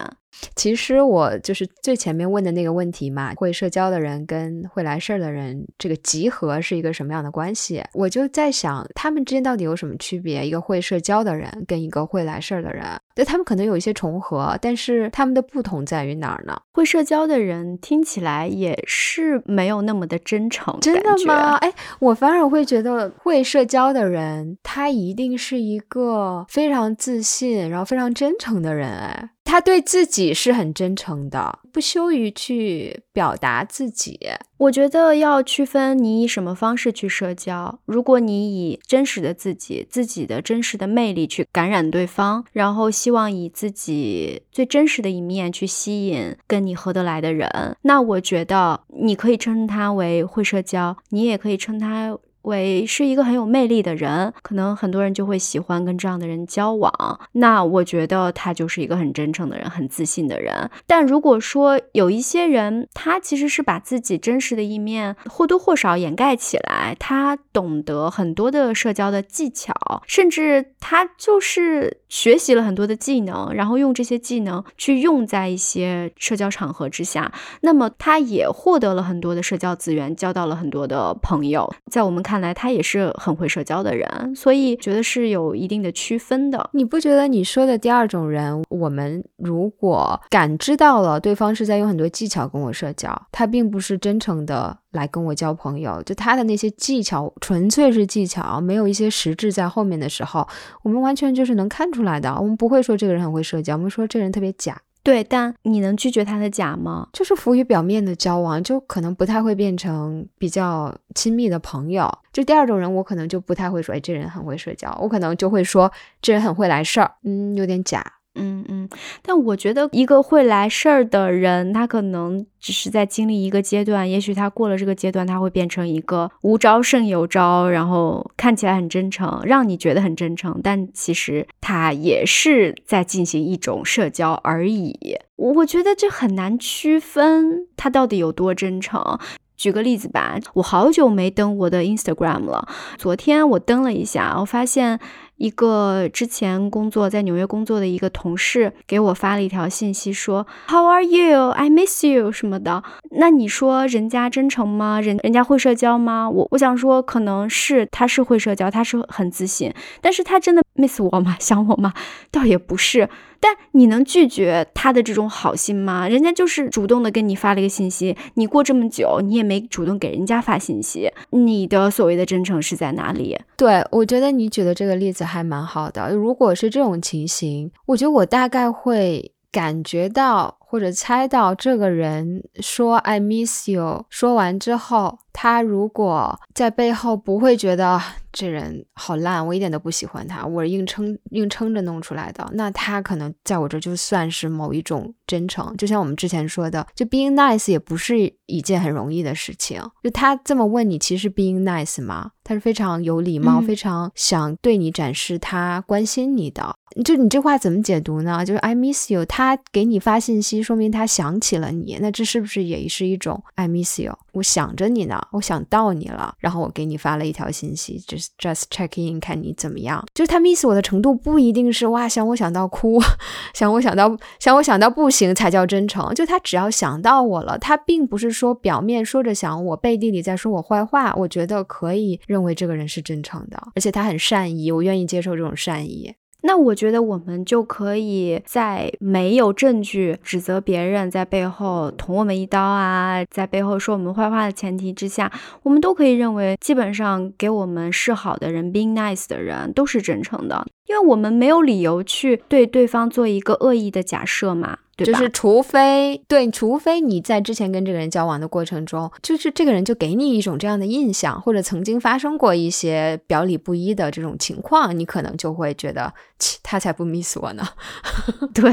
[0.54, 7.82] 其实我就是最前面问的那个问题嘛，会社交的人跟会来事儿的人，这个集合是一个什么样的关系？
[7.94, 10.46] 我就在想，他们之间到底有什么区别？
[10.46, 12.84] 一个会社交的人跟一个会来事儿的人，
[13.18, 16.56] 对他们可能有一些重合，但是他们的不同在于哪儿呢？
[16.72, 21.56] 会社交的人听起来也是没有那么的真诚，真的吗？
[21.56, 29.30] 哎，我反而会觉得会社交的人，他一定是一个非常自信，然后非常真诚的人，哎。
[29.42, 34.18] 他他对自己是很真诚的，不羞于去表达自己。
[34.56, 37.78] 我觉得要区分你以什么方式去社交。
[37.84, 52.18] 如果你以真实的自己、自己的真实的魅力去感染对方，然后希望以自己最真实的一面去吸引跟你合得来的人，那我觉得你可以称他为会社交，你也可以称他。
[52.42, 57.20] 为是一个很有魅力的人，可能很多人就会喜欢跟这样的人交往。
[57.32, 60.70] 那我觉得他就是一个很真诚的人，很自信的人。
[60.86, 69.74] 但如果说有一些人，他其实是把自己真实的一面或多或少掩盖起来，他懂得很多的社交的技巧，
[70.06, 81.70] 甚至他就是学习了很多的技能，然后用这些技能去用在一些社交场合之下，那么他也获得了很多的社交资源，交到了很多的朋友。
[81.90, 86.70] 在我们看来，他也是很会社交的人，所以觉得是有一定的区分的。
[86.72, 100.46] 你不觉得你说的第二种人，我们如果感知到了对方是在用很多技巧跟我社交，他并不是真诚的来跟我交朋友，就他的那些技巧纯粹是技巧，没有一些实质在后面的时候，
[100.82, 102.34] 我们完全就是能看出来的。
[102.36, 104.80] 我们不会说这个人很会社交，我们说这人特别假。
[105.04, 107.08] 对，但你能拒绝他的假吗？
[107.12, 112.12] 就是浮于表面的交往，就可能不太会变成比较亲密的朋友。
[112.32, 118.04] 就第二种人，我可能就不太会说，哎，这人很会社交，我可能就会说，这人很会来事儿，嗯，有点假。
[118.38, 118.88] 嗯嗯，
[119.22, 135.16] 但我觉得一个会来事儿的人，他可能只是在经历一个阶段，也许他过了这个阶段，他会变成一个无招胜有招，然后看起来很真诚，让你觉得很真诚，但其实他也是在进行一种社交而已。
[135.36, 139.18] 我觉得这很难区分他到底有多真诚。
[139.56, 145.00] 举个例子吧，我好久没登我的 Instagram 了，昨天我登了一下，我发现。
[145.38, 151.50] 一个之前工作在纽约工作的一个同事给我发了一条信息，说 How are you?
[151.50, 152.82] I miss you 什么的。
[153.10, 155.00] 那你说人家真诚吗？
[155.00, 156.28] 人人家会社交吗？
[156.28, 161.36] 我我想说，可能是他是会社交，他是很自信，但是他真的 miss 我吗？
[161.40, 161.94] 想我吗？
[162.30, 163.08] 倒也不是。
[163.40, 166.08] 但你能拒绝他的这种好心吗？
[166.08, 173.38] 人家就是主动的跟你发了一个信息，你过这么久，你也没主动给人家发信息，你的所谓的真诚是在哪里？
[173.56, 176.14] 对我觉得你举的这个例子还蛮好的。
[176.14, 188.00] 如果是这种情形，我觉得我大概会感觉到或者猜到，这个人说 “I miss you” 说完之后，他如果在背后不会觉得。
[188.32, 192.48] 这人好烂，我一点都不喜欢他，我硬撑硬撑着弄出来的。
[192.52, 199.82] 那他可能在我这就算是某一种真诚，就像我们之前说的，就 being nice 也不是一件很容易的事情。
[200.02, 202.32] 就他这么问你，其实 being nice 吗？
[202.44, 206.74] 他是非常有礼貌，非常想对你展示他关心你的。
[207.04, 208.42] 就你这话怎么解读呢？
[208.42, 211.98] 就是 I miss you，他给你发信息，说明他想起了你。
[212.00, 214.18] 那这是不是也是一种 I miss you？
[214.32, 218.27] 我想着你呢，我想到你了，然后我给你发了一条信息，就是。
[218.38, 220.04] Just check in，看你怎么样。
[220.14, 223.00] 就是他 miss 我的程度不一定是哇想我想到哭，
[223.54, 226.14] 想我想到想我想到不行才叫真诚。
[226.14, 231.14] 就他只要想到我了，他并不是说表面说着想我，背地里在说我坏话。
[231.16, 236.14] 我觉得可以认为这个人是真诚的，而且他很善意，我愿意接受这种善意。
[236.42, 245.30] 那我觉得我们就可以在没有证据指责别人在背后捅我们一刀啊，在背后说我们坏话的前提之下，
[245.64, 254.78] 我们都可以认为，基本上给我们示好的人，being nice 的人都是真诚的，因为我们没有理由去对对方做一个恶意的假设嘛。
[255.04, 267.62] 就是除非对，除非你在之前跟这个人交往的过程中，就是这个人就给你一种这样的印象，或者曾经发生过一些表里不一的这种情况，你可能就会觉得，切，他才不 miss 我呢。
[268.52, 268.72] 对，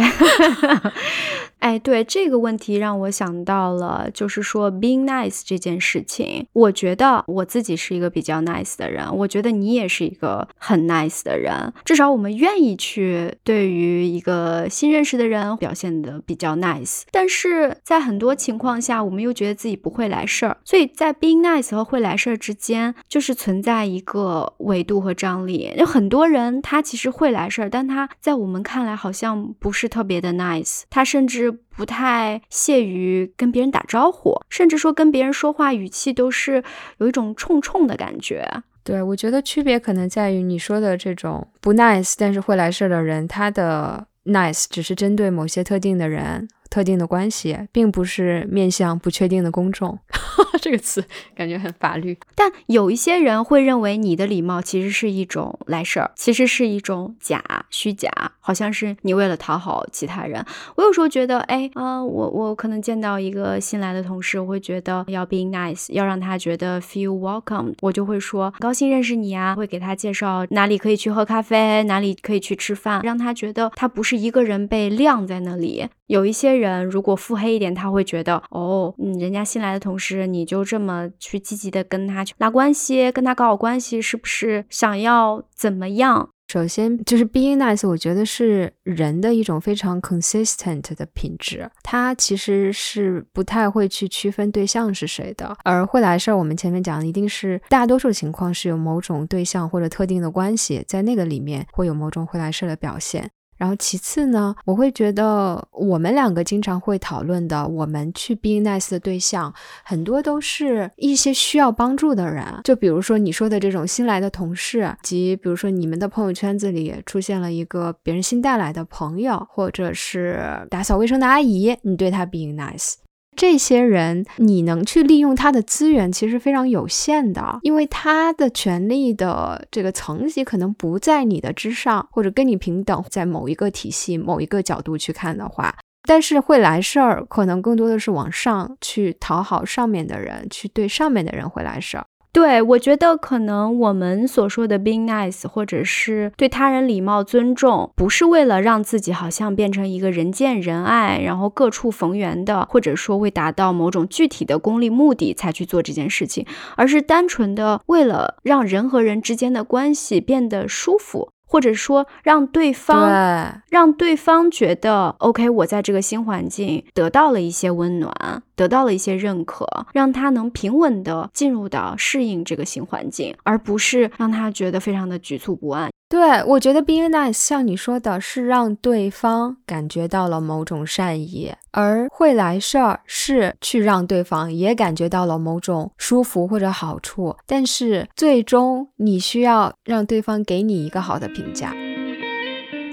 [1.59, 16.14] 哎，对这个问题让我想到了，就是说 being nice 这件事情，我觉得我自己是一个比较 nice 的人，我觉得你也是一个很 nice 的人，至少我们愿意去对于一个新认识的人表现的。
[16.25, 25.73] 比较 nice，但是在很多情况下，我们又觉得自己不会来事儿，所以在 being nice 和会来事儿之间，就是存在一个维度和张力。
[25.77, 36.63] 有很多人他其实会来事儿，但他在我们看来好像不是特别的 nice，他甚至不太屑于跟别人打招呼，甚至说跟别人说话语气都是
[36.97, 38.47] 有一种冲冲的感觉。
[38.83, 44.07] 对我觉得区别可能在于你说的这种不 nice，但是会来事儿的人，他的。
[44.25, 49.97] Nice 只是针对某些特定的人、特定的关系，并不是面向不确定的公众。
[50.61, 51.01] 这个词
[51.33, 52.17] 感觉很法律。
[52.35, 58.09] 但有一些人会认为你的礼貌其实是一种来事儿，其实是一种假、虚假，
[58.41, 60.45] 好像是你为了讨好其他人。
[60.75, 75.87] 我有时候觉得，哎啊，我我可能见到一个新来的同事，我会觉得要 be nice，要让他觉得 feel welcome，我就会说高兴认识你啊，会给他介绍哪里可以去喝咖啡，哪里可以去吃饭，让他觉得他不是一个人被晾在那里。
[76.07, 86.29] 有一些人如果腹黑一点，他会觉得哦，嗯，人家新来的同事，你就这么去积极的跟他去拉关系，跟他搞好关系，是不是想要怎么样？
[86.47, 95.57] 首先就是 being nice，我觉得是人的一种非常 consistent 的品质，它其实是不太会去区分对象是谁的。
[95.63, 103.31] 而会来事儿，我们前面讲的一定是大多数情况是有某种对象或者特定的关系，在那个里面会有某种会来事儿的表现。
[103.65, 109.51] 然后其次呢，我会觉得我们两个经常会讨论的，我们去 be nice 的对象，
[109.83, 112.45] 很多都是一些需要帮助的人。
[112.63, 122.93] 就比如说你说的这种新来的同事，及比如说你们的朋友圈子里出现了一个别人新带来的朋友，或者是打扫卫生的阿姨，你对她 being nice。
[123.35, 135.75] 这些人，你能去利用他的资源，其实非常有限的，因为他的权利的这个层级可能不在你的之上，或者跟你平等，在某一个体系、某一个角度去看的话，
[136.07, 142.05] 但是会来事儿，可能更多的是往上去讨好上面的人，去对上面的人会来事儿。
[142.35, 161.29] 对，我觉得可能我们所说的 being nice，或者是对他人礼貌尊重，不是为了让自己好像变成一个人见人爱，然后各处逢源的，或者说会达到某种具体的功利目的才去做这件事情，而是单纯的为了让人和人之间的关系变得舒服。
[161.45, 175.89] 或者说让对方让对方觉得 OK，我在这个新环境得到了一些温暖，得到了一些认可，让他能平稳的进入到适应这个新环境，而不是让他觉得非常的局促不安。
[176.07, 191.73] 对我觉得 being nice 像你说的是让对方感觉到了某种善意，而会来事儿是去让对方也感觉到了某种舒服或者好处，但是最终你需要让对方给你一个好的评价。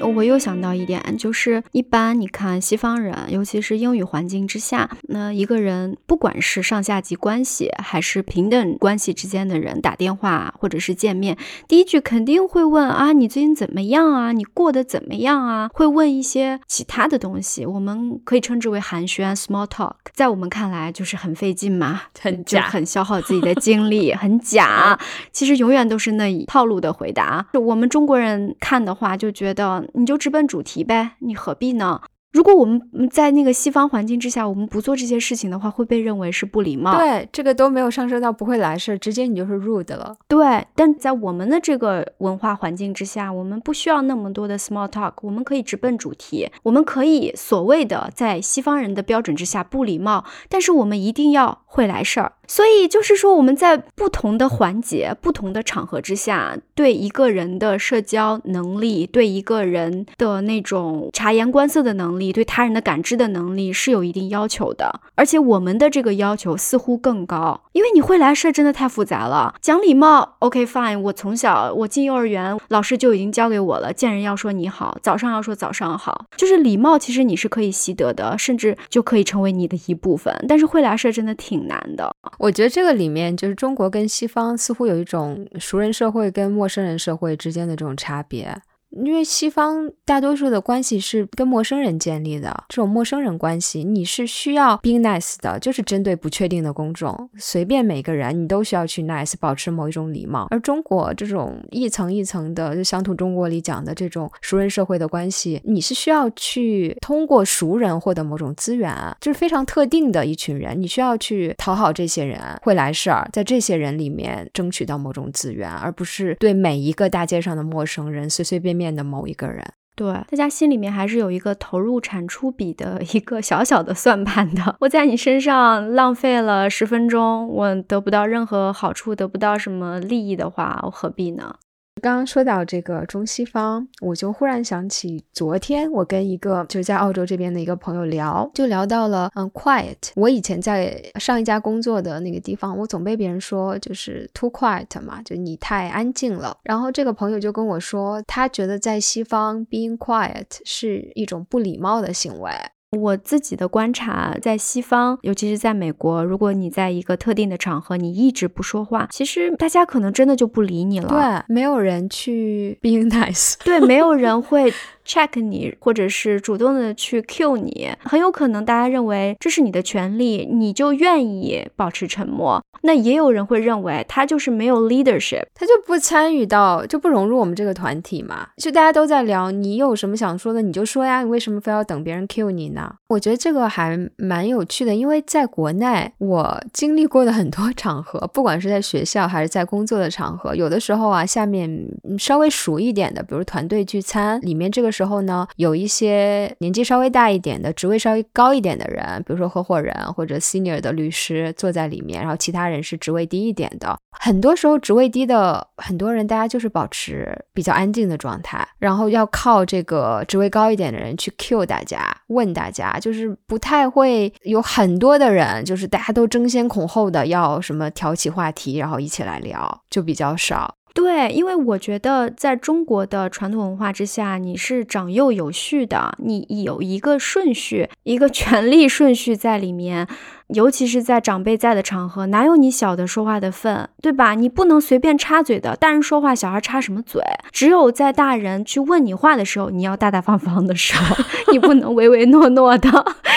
[0.03, 11.37] 我又想到一点，就是一般你看西方人，尤其是英语环境之下，那一个人不管是上下级关系还是平等关系之间的人打电话或者是见面，
[11.69, 14.33] 第一句肯定会问啊，你最近怎么样啊？
[14.33, 15.71] 你过得怎么样啊？
[15.73, 19.95] 会问一些其他的东西，我们可以称之为寒暄 （small talk）。
[20.13, 24.99] 在我们看来就是很费劲嘛，很假，很消耗自己的精力，很假。
[25.31, 27.47] 其实永远都是那一套路的回答。
[27.55, 29.85] 我们中国人看的话，就觉得。
[29.95, 32.03] 你就直奔主题呗，你何必呢？
[32.33, 32.81] 如果我们
[33.11, 36.97] 在那个西方环境之下，我们不做这些事情的话，会被认为是不礼貌。
[36.97, 40.17] 对，这个都没有上升到不会来事，直接你就是 rude 了。
[40.29, 52.33] 对，但在我们的这个文化环境之下，我们不需要那么多的 small talk，我们可以直奔主题，我们可以所谓的在西方人的标准之下不礼貌，但是我们一定要会来事儿。
[52.47, 65.01] 所以就是说，我们在不同的环节、不同的场合之下，对一个人的社交能力、对一个人的那种察言观色的能力、对他人的感知的能力是有一定要求的。
[65.15, 69.55] 而且我们的这个要求似乎更高，因为你会来事儿真的太复杂了。
[69.63, 80.35] 讲礼貌，OK fine，我从小我进幼儿园，老师就已经教给我了，见人要说你好，早上要说早上好，就是礼貌，其实你是可以习得的，甚至就可以成为你的一部分。
[80.47, 82.15] 但是会来事儿真的挺难的。
[82.39, 88.61] 我觉得这个里面就是中国跟西方似乎有一种熟人社会跟陌生人社会之间的这种差别。
[88.93, 100.47] 因为西方大多数的关系是跟陌生人建立的，这种陌生人关系，你是需要 be nice 的，就是针对不确定的公众，随便每个人你都需要去 nice，保持某一种礼貌。
[100.51, 118.82] 而中国这种一层一层的，就乡土中国里讲的这种熟人社会的关系，你是需要去通过熟人获得某种资源，就是非常特定的一群人，你需要去讨好这些人，会来事儿，在这些人里面争取到某种资源，而不是对每一个大街上的陌生人随随便便。
[118.83, 119.63] 面的某一个人，
[119.95, 124.77] 对大家心里面还是有一个投入产出比的一个小小的算盘的。
[124.81, 131.55] 我在你身上浪费了十分钟，我得不到任何好处，得不到什么利益的话，我何必呢？
[132.01, 139.97] 刚刚说到这个中西方，我就忽然想起昨天我跟一个就是在澳洲这边的一个朋友聊，就聊到了嗯，quiet。
[140.17, 146.57] 我以前在上一家工作的那个地方，我总被别人说就是 too quiet 嘛，就你太安静了。
[146.65, 152.51] 然后这个朋友就跟我说，他觉得在西方 being quiet 是一种不礼貌的行为。
[152.99, 161.09] 我自己的观察，在西方，尤其是在美国，如果你在一个特定的场合，你一直不说话，其实大家可能真的就不理你了。
[161.09, 163.55] 对，没有人去 being nice。
[163.65, 164.73] 对，没有人会
[165.07, 172.63] check 你，或者是主动的去 cue 你，很有可能大家认为这是你的权利，你就愿意保持沉默。
[172.85, 178.49] 那也有人会认为他就是没有 leadership，他就不参与到，就不融入我们这个团体嘛。
[178.57, 182.93] 就大家都在聊，你有什么想说的你就说呀，你为什么非要等别人 cue 你呢？
[183.09, 191.89] 我觉得这个还蛮有趣的，因为在国内我经历过的很多场合，不管是在学校还是在工作的场合，有的时候啊，下面
[192.19, 203.97] 稍微熟一点的，比如团队聚餐里面，这个时呢，有一些年纪稍微大一点的、职位稍微高一点的人，比如说合伙人或者 senior 的律师坐在里面，然后其他人是职位低一点的。
[204.19, 220.75] 很多时候职位低的很多人，大家就是保持比较安静的状态，然后要靠这个职位高一点的人去 cue 大家，问大家，就是不太会有很多的人，就是大家都争先恐后的要什么挑起话题，然后一起来聊，就比较少。
[220.95, 230.07] 对，因为我觉得在中国的传统文化之下，你是长幼有序的，你有一个顺序，一个权力顺序在里面。
[230.49, 234.35] 尤其是在长辈在的场合，哪有你小的说话的份，对吧？
[234.35, 235.75] 你不能随便插嘴的。
[235.77, 237.23] 大人说话，小孩插什么嘴？
[237.51, 240.99] 只有在大人去问你话的时候，你要大大方方的说，
[241.51, 242.91] 你不能唯唯诺诺的，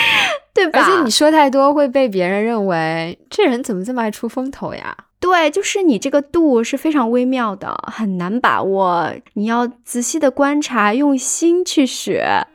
[0.52, 0.80] 对吧？
[0.80, 4.94] 而且你说太多会被别人认为这人怎么这么爱出风头呀？
[5.18, 9.12] 对，就是你这个度是非常微妙的，很难把握。
[9.34, 12.26] 你要仔细的观察，用心去学。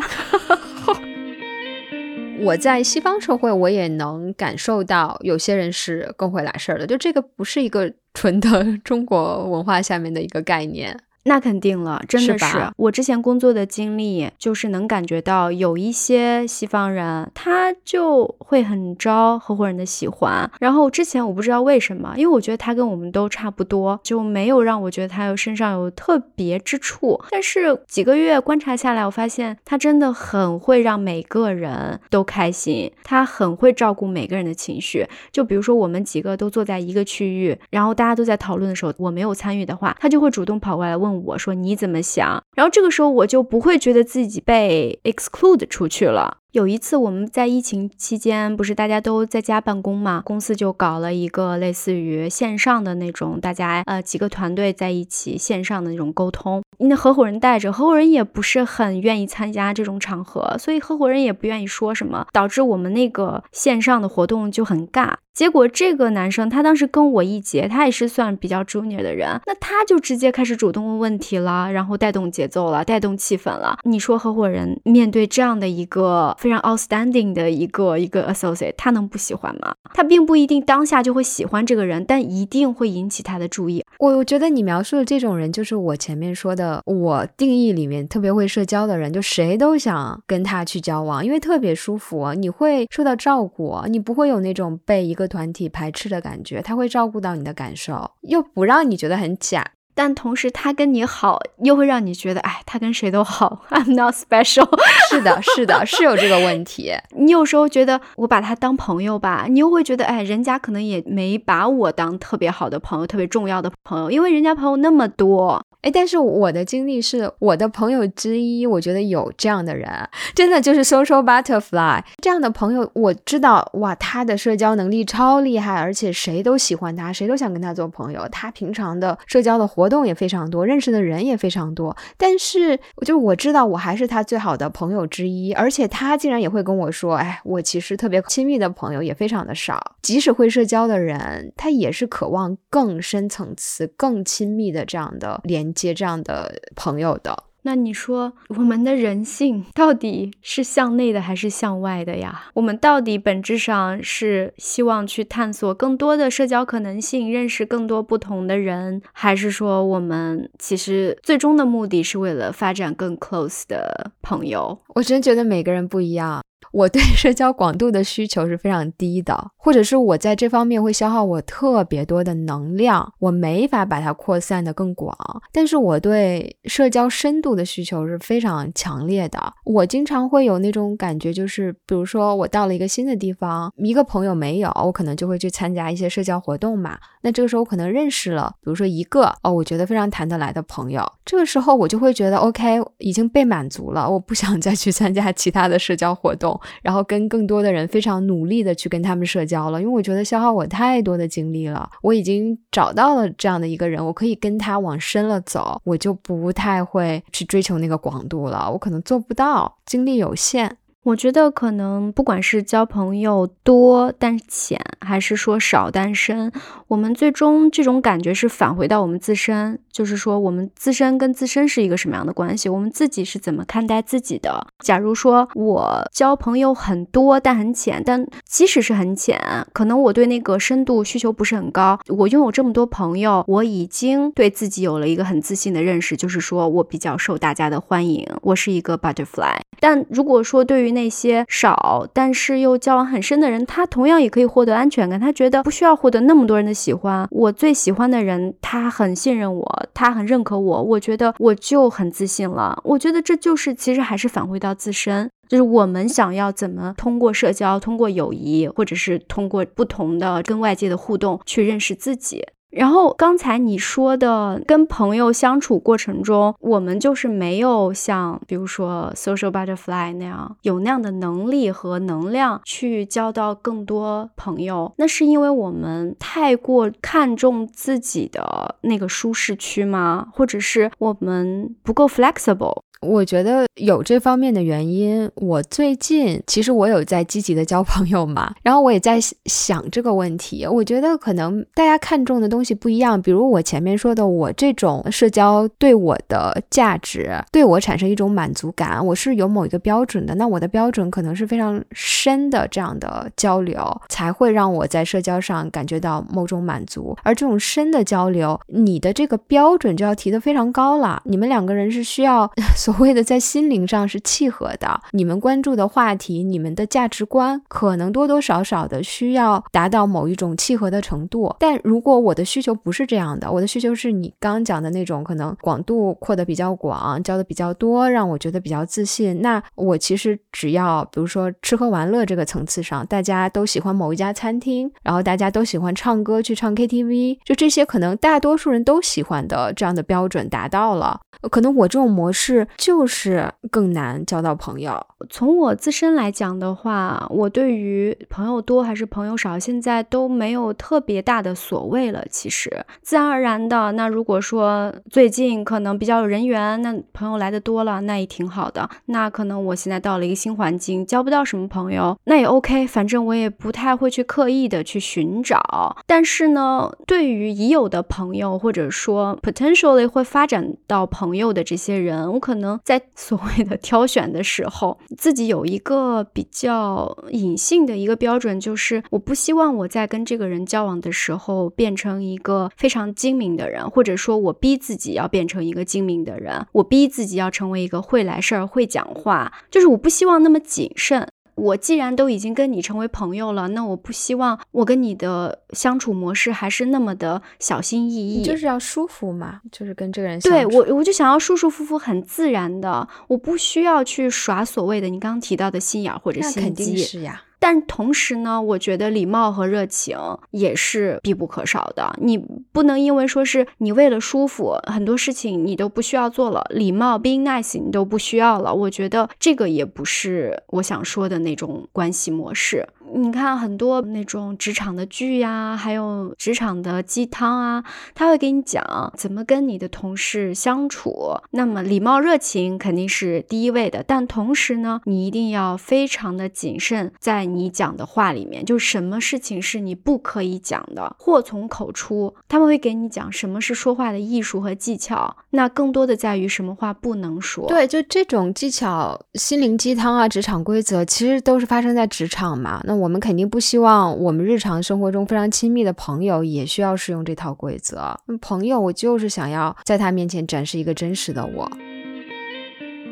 [2.44, 10.98] 我在西方社会，我也能感受到有些人是更会来事儿的，就这个不是一个纯的 中国文化下面的一个概念。
[11.24, 20.50] 那肯定了，真的是我之前工作的经历，就是能感觉到有一些西方人，他就会很招合伙人的喜欢。
[20.60, 27.22] 然后之前我不知道为什么，因为我觉得他跟我们都差不多，就没有让我觉得他有身上有特别之处。
[27.30, 35.08] 但是几个月观察下来，我发现他真的很会让每个人都开心，他很会照顾每个人的情绪。
[35.32, 41.11] 就比如说我们几个都坐在一个区域，然后大家都在讨论的时候，我没有参与的话，他就会主动跑过来问。
[41.26, 42.44] 我说你怎么想？
[42.56, 46.40] 然后这个时候我就不会觉得自己被 exclude 出去了。
[46.52, 56.62] 有一次我们在疫情期间，不是大家都在家办公嘛，公司就搞了一个类似于线上的那种，大家呃几个团队在一起线上的那种沟通。
[56.80, 65.14] 那合伙人带着，合伙人也不是很愿意参加这种场合，所以合伙人也不愿意说什么，导致我们那个线上的活动就很尬。
[65.34, 73.78] 结果这个男生他当时跟我一节，他也是算比较 junior 的人，那他就直接开始主动问问题了，然后带动节奏了，带动气氛了。
[73.84, 79.74] 你说合伙人面对这样的一个非常 outstanding 的一个一个 associate，他能不喜欢吗？
[79.94, 83.82] 他并不一定当下就会喜欢这个人，但一定会引起他的注意。
[84.00, 95.32] 我我觉得你描述的这种人，就是我前面说的，我定义里面特别会社交的人，就谁都想跟他去交往，因为特别舒服，你会受到照顾，你不会有那种被一个。
[95.32, 104.68] 团体排斥的感觉，他会照顾到你的感受，又不让你觉得很假，但同时他跟你好，又会让你觉得，哎，他跟谁都好，I'm not special。
[105.10, 106.94] 是的，是的，是有这个问题。
[107.12, 115.62] 你有时候觉得我把他当朋友吧，你又会觉得，哎，人家可能也没把我当特别好的朋友，特别重要的朋友，因为人家朋友那么多。
[115.82, 119.90] 哎，但是我的经历是，我的朋友之一，我觉得有这样的人，
[120.36, 128.28] 真的就是 social butterfly 这样的朋友，我知道，哇，他的社交能力超厉害，而且谁都喜欢他，谁都想跟他做朋友。
[128.32, 131.96] 他平常的社交的活动也非常多，认识的人也非常多。
[132.16, 139.96] 但是，就我知道，我还是他最好的朋友之一，而且他竟然也会跟我说，哎，我其实特别亲密的朋友也非常的少。
[140.04, 145.82] 即使会社交的人，他也是渴望更深层次、更亲密的这样的连联。
[145.82, 152.46] 接这样的朋友的，那你说我们的人性到底是向内的还是向外的呀？
[152.54, 164.78] 我们到底本质上是希望去探索更多的社交可能性，认识更多不同的人，还是说我们其实最终的目的是为了发展更 close 的朋友？
[164.90, 166.42] 我真觉得每个人不一样。
[166.72, 175.16] 我对社交广度的需求是非常低的，或者是我在这方面会消耗我特别多的能量，我没法把它扩散的更广。
[175.52, 179.54] 但是我对社交深度的需求是非常强烈的。
[179.66, 186.98] 我经常会有那种感觉，就是比如说我到了一个新的地方，一个朋友没有，我可能就会去参加一些社交活动嘛。
[187.24, 196.51] 那这个时候我可能认识了，比如说一个哦，我觉得非常谈得来的朋友，这个时候我就会觉得 OK，已经被满足了，我不想再去参加其他的社交活动。
[196.82, 201.90] 然后跟更多的人非常努力的去跟他们社交了，因为我觉得消耗我太多的精力了。
[202.02, 210.78] 我已经找到了这样的一个人，我可以跟他往深了走，我就不太会去追求那个广度了，我可能做不到，精力有限。
[211.04, 216.52] 我觉得可能不管是交朋友多但浅，还是说少单身，
[216.88, 224.68] 我们最终这种感觉是返回到我们自身，就是说我们自身跟自身是一个什么样的关系，我们自己是怎么看待自己的。
[224.84, 229.42] 假如说我交朋友很多但很浅，但即使是很浅，
[229.74, 232.00] 可能我对那个深度需求不是很高。
[232.10, 239.58] 我拥有这么多朋友，我已经对自己有了一个很自信的认识，就是说我比较受大家的欢迎，我是一个 butterfly。
[239.80, 245.20] 但如果说对于那些少但是又交往很深的人，他同样也可以获得安全感。
[245.20, 252.80] 他觉得不需要获得那么多人的喜欢，我最喜欢的人，他很信任我，他很认可我，我觉得我就很自信了。
[252.84, 262.46] 我觉得这就是其实还是返回到自身，就是我们想要怎么通过社交、通过友谊，或者是通过不同的跟外界的互动去认识自己。
[262.72, 280.28] 然后刚才你说的，跟朋友相处过程中，我们就是没有像比如说 social butterfly 那样有那样的能力和能量去交到更多朋友，那是因为我们太过看重自己的那个舒适区吗？
[280.34, 282.82] 或者是我们不够 flexible？
[283.02, 285.30] 我觉得有这方面的原因。
[285.36, 290.66] 我最近其实我有在积极的交朋友嘛，然后我也在想这个问题。
[290.68, 293.20] 我觉得可能大家看重的东西不一样。
[293.20, 300.36] 比如我前面说的，我这种社交对我的价值，对我产生一种满足感，我是有某一个标准的。
[300.36, 307.18] 那我的标准可能是非常深的这样的交流，才会让我在社交上感觉到某种满足。
[307.24, 311.22] 而这种深的交流，你的这个标准就要提得非常高了。
[311.26, 312.52] 你们两个人是需要。
[312.92, 321.56] 所谓的在心灵上是契合的，你们关注的话题，你们的价值观，可能多多少少的需要达到某一种契合的程度。
[321.58, 329.42] 但如果我的需求不是这样的，我的需求是你刚讲的那种，可能广度扩得比较广，交的比较多，让我觉得比较自信。
[329.42, 342.68] 那我其实只要，比如说吃喝玩乐这个层次上，大家都喜欢某一家餐厅，然后大家都喜欢唱歌去唱 KTV，就这些可能大多数人都喜欢的这样的标准达到了，可能我这种模式。
[342.82, 345.06] 就是更难交到朋友。
[345.30, 352.26] 从我自身来讲的话，我对于朋友多还是朋友少，现在都没有特别大的所谓了。
[352.32, 358.90] 其实自然而然的，那如果说最近可能比较有人缘，那朋友来的多了，那也挺好的。
[359.06, 362.88] 那可能我现在到了一个新环境，交不到什么朋友，那也 OK。
[362.88, 365.96] 反正我也不太会去刻意的去寻找。
[366.08, 372.71] 但是呢，对于已有的朋友，或者说 potentially 会发展到朋友的这些人，我可能。
[372.84, 391.28] 在所谓的挑选的时候，自己有一个比较隐性的一个标准，就是我不希望我在跟这个人交往的时候变成一个非常精明的人，或者说我逼自己要变成一个精明的人，我逼自己要成为一个会来事儿、会讲话，就是我不希望那么谨慎。
[391.56, 407.42] 我既然都已经跟你成为朋友了，那我不希望我跟你的相处模式还是那么的小心翼翼，就是要舒服嘛，就是跟这个人对我，我就想要舒舒服服、很自然的，我不需要去耍所谓的你刚刚提到的心眼或者心机，是呀。
[407.64, 410.18] 但同时呢，我觉得礼貌和热情
[410.50, 412.12] 也是必不可少的。
[412.20, 412.36] 你
[412.72, 418.74] 不能因为说是你为了舒服，很多事情你都不需要做了，礼貌 being nice 你都不需要了。
[418.74, 422.88] 我觉得这个也不是我想说的那种关系模式。
[423.14, 427.84] 你看很多那种职场的剧呀，还有职场的鸡汤啊，
[428.16, 431.36] 他会给你讲怎么跟你的同事相处。
[431.52, 442.34] 那么礼貌热情肯定是第一位的，但同时呢，你一定要非常的谨慎，在你讲的话里面，就什么事情是你不可以讲的，祸从口出。
[442.48, 447.68] 他们会给你讲什么是说话的艺术和技巧，那更多的在于什么话不能说。
[447.68, 452.82] 对，就这种技巧、心灵鸡汤啊，职场规则，其实都是发生在职场嘛。
[452.84, 458.18] 那我们肯定不希望我们日常生活中非常亲密的朋友也需要适用这套规则。
[458.40, 461.70] 朋友，我就是想要在他面前展示一个真实的我。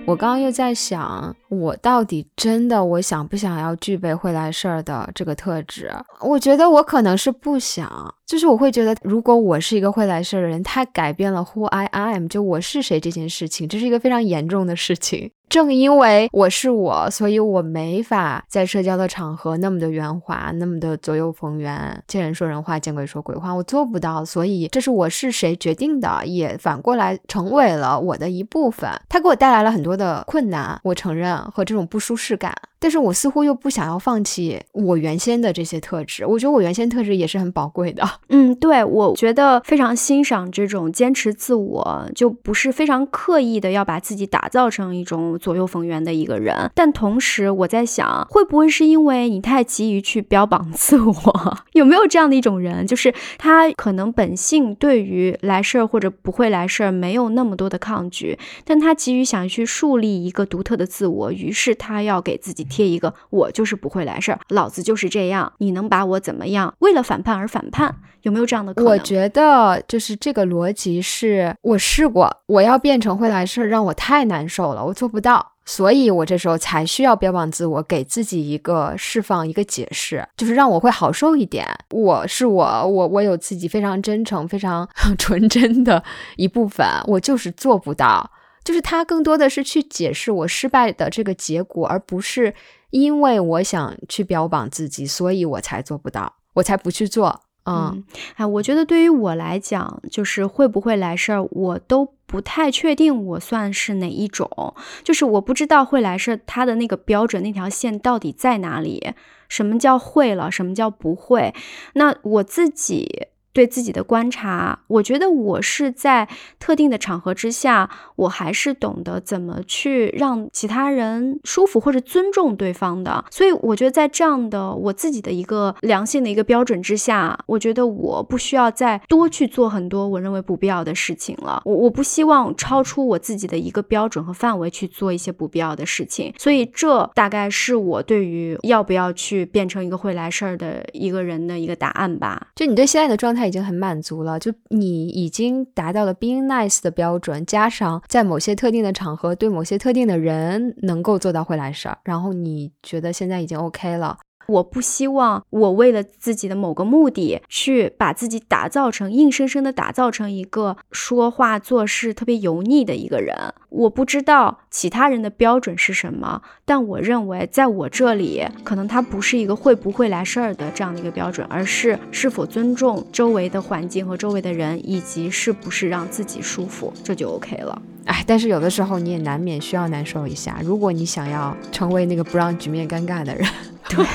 [0.06, 5.92] 我刚刚又在想，我到底真的我想不想要具备会来事儿的这个特质？
[6.22, 15.32] 我觉得我可能是不想，就是我会觉得，如果我是一个会来事儿的人，他改变了 who I am，就我是谁这件事情，这是一个非常严重的事情。
[15.50, 24.24] 正因为我是我，所以我没法在社交的场合那么的圆滑，那么的左右逢源，见人说人话，见鬼说鬼话，我做不到。
[24.24, 28.92] 所以这是我是谁决定的，也反过来成为了我的一部分。
[29.10, 32.54] 它给我带来了很多的困难，我承认和这种不舒适感。
[32.82, 38.10] 但是我似乎又不想要放弃我原先的这些特质，我觉得我原先特质也是很宝贵的。
[38.30, 46.72] 嗯，对，我觉得非常欣赏这种坚持自我，就不是非常刻意的要把自己打造成一种左右逢源的一个人。
[46.74, 51.58] 但同时，我在想，会不会是因为你太急于去标榜 自我？
[51.74, 62.60] 有没有这样的一种人，就是他可能本性对于来事儿或者不会来事儿没有那么多的抗拒，但他急于想去树立一个独特的自我，于是他要给自己。
[62.70, 66.72] 贴一个我就是不会来事儿，老子就是这样，你能把我怎么样？
[66.80, 68.92] 为了反叛而反叛，有没有这样的可能？
[68.92, 81.66] 我觉得就是这个逻辑是我试过，我要变成会来事儿，让我太难受了，我做不到，所以我这时候才需要标榜自我，给自己一个释放，一个解释，就是让我会好受一点。
[81.90, 86.04] 我是我，我我有自己非常真诚、非常 纯真的
[86.36, 88.30] 一部分，我就是做不到。
[88.64, 92.54] 就是他更多的是去解释我失败的这个结果，而不是
[92.92, 97.42] 因为我想去标榜自己，所以我才做不到，我才不去做。
[97.66, 98.04] 嗯，
[98.36, 109.14] 哎，我觉得对于我来讲，就是会不会来事儿，我都不太确定我算是哪一种，就是我不知道会来事儿，他的那个标准那条线到底在哪里？
[109.50, 110.52] 什么叫会了？
[110.52, 111.54] 什么叫不会？
[111.94, 113.28] 那我自己。
[113.52, 116.28] 对自己的观察，我觉得我是在
[116.60, 123.26] 特定的场合之下，我还是懂得怎么去让其他人舒服或者尊重对方的。
[123.32, 131.64] 所以我觉得在这样的我自己的一个良性的一个标准之下，我觉得我不需要再多去做很多我认为不必要的事情了。
[131.66, 136.32] 我我不希望超出我自己的一个标准和范围去做一些不必要的事情。
[136.38, 142.50] 所以这大概是我对于要不要去变成一个会来事儿的一个人的一个答案吧。
[142.56, 143.39] 就你对现在的状态。
[143.40, 154.18] 他已经很满足了，就你已经达到了 being nice 的标准，加上在某些特定的场合对某些特定的人能够做到会来事儿，然后你觉得现在已经 OK 了。
[154.48, 163.36] 我不希望我为了自己的某个目的，去把自己打造成硬生生的打造成一个说话做事特别油腻的一个人。
[163.70, 177.82] 我不知道其他人的标准是什么，但我认为在我这里，可能它不是一个会不会来事儿的这样的一个标准，而是是否尊重周围的环境和周围的人，以及是不是让自己舒服，这就 OK 了。
[178.06, 180.60] 哎，但是有的时候你也难免需要难受一下。
[180.64, 183.46] 如果你想要成为那个不让局面尴尬的人。
[183.88, 184.06] 对，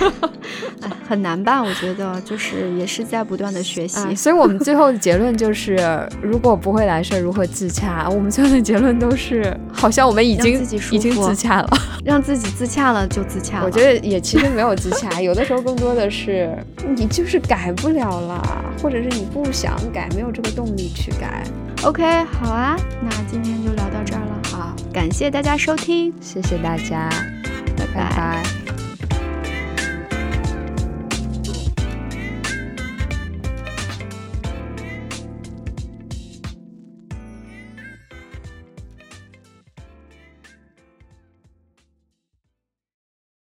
[0.83, 1.61] 哎，很难吧？
[1.61, 5.77] 我觉得就是也是在不断的学习，所以我们最后的结论就是，
[6.23, 8.09] 如果不会来事儿，如何自洽？
[8.09, 11.69] 我们最后的结论都是，好像我们已经已经自洽了，
[12.05, 13.65] 让自己自洽了就自洽了。
[13.65, 16.57] 我觉得也其实没有自洽，有的时候更多的是
[16.97, 21.43] 你就是改不了了，或者是你不想改，没有这个动力去改。
[21.83, 24.43] OK，好啊，那今天就聊到这儿了。
[24.51, 27.09] 好，感谢大家收听，谢谢大家，
[27.77, 28.64] 拜拜。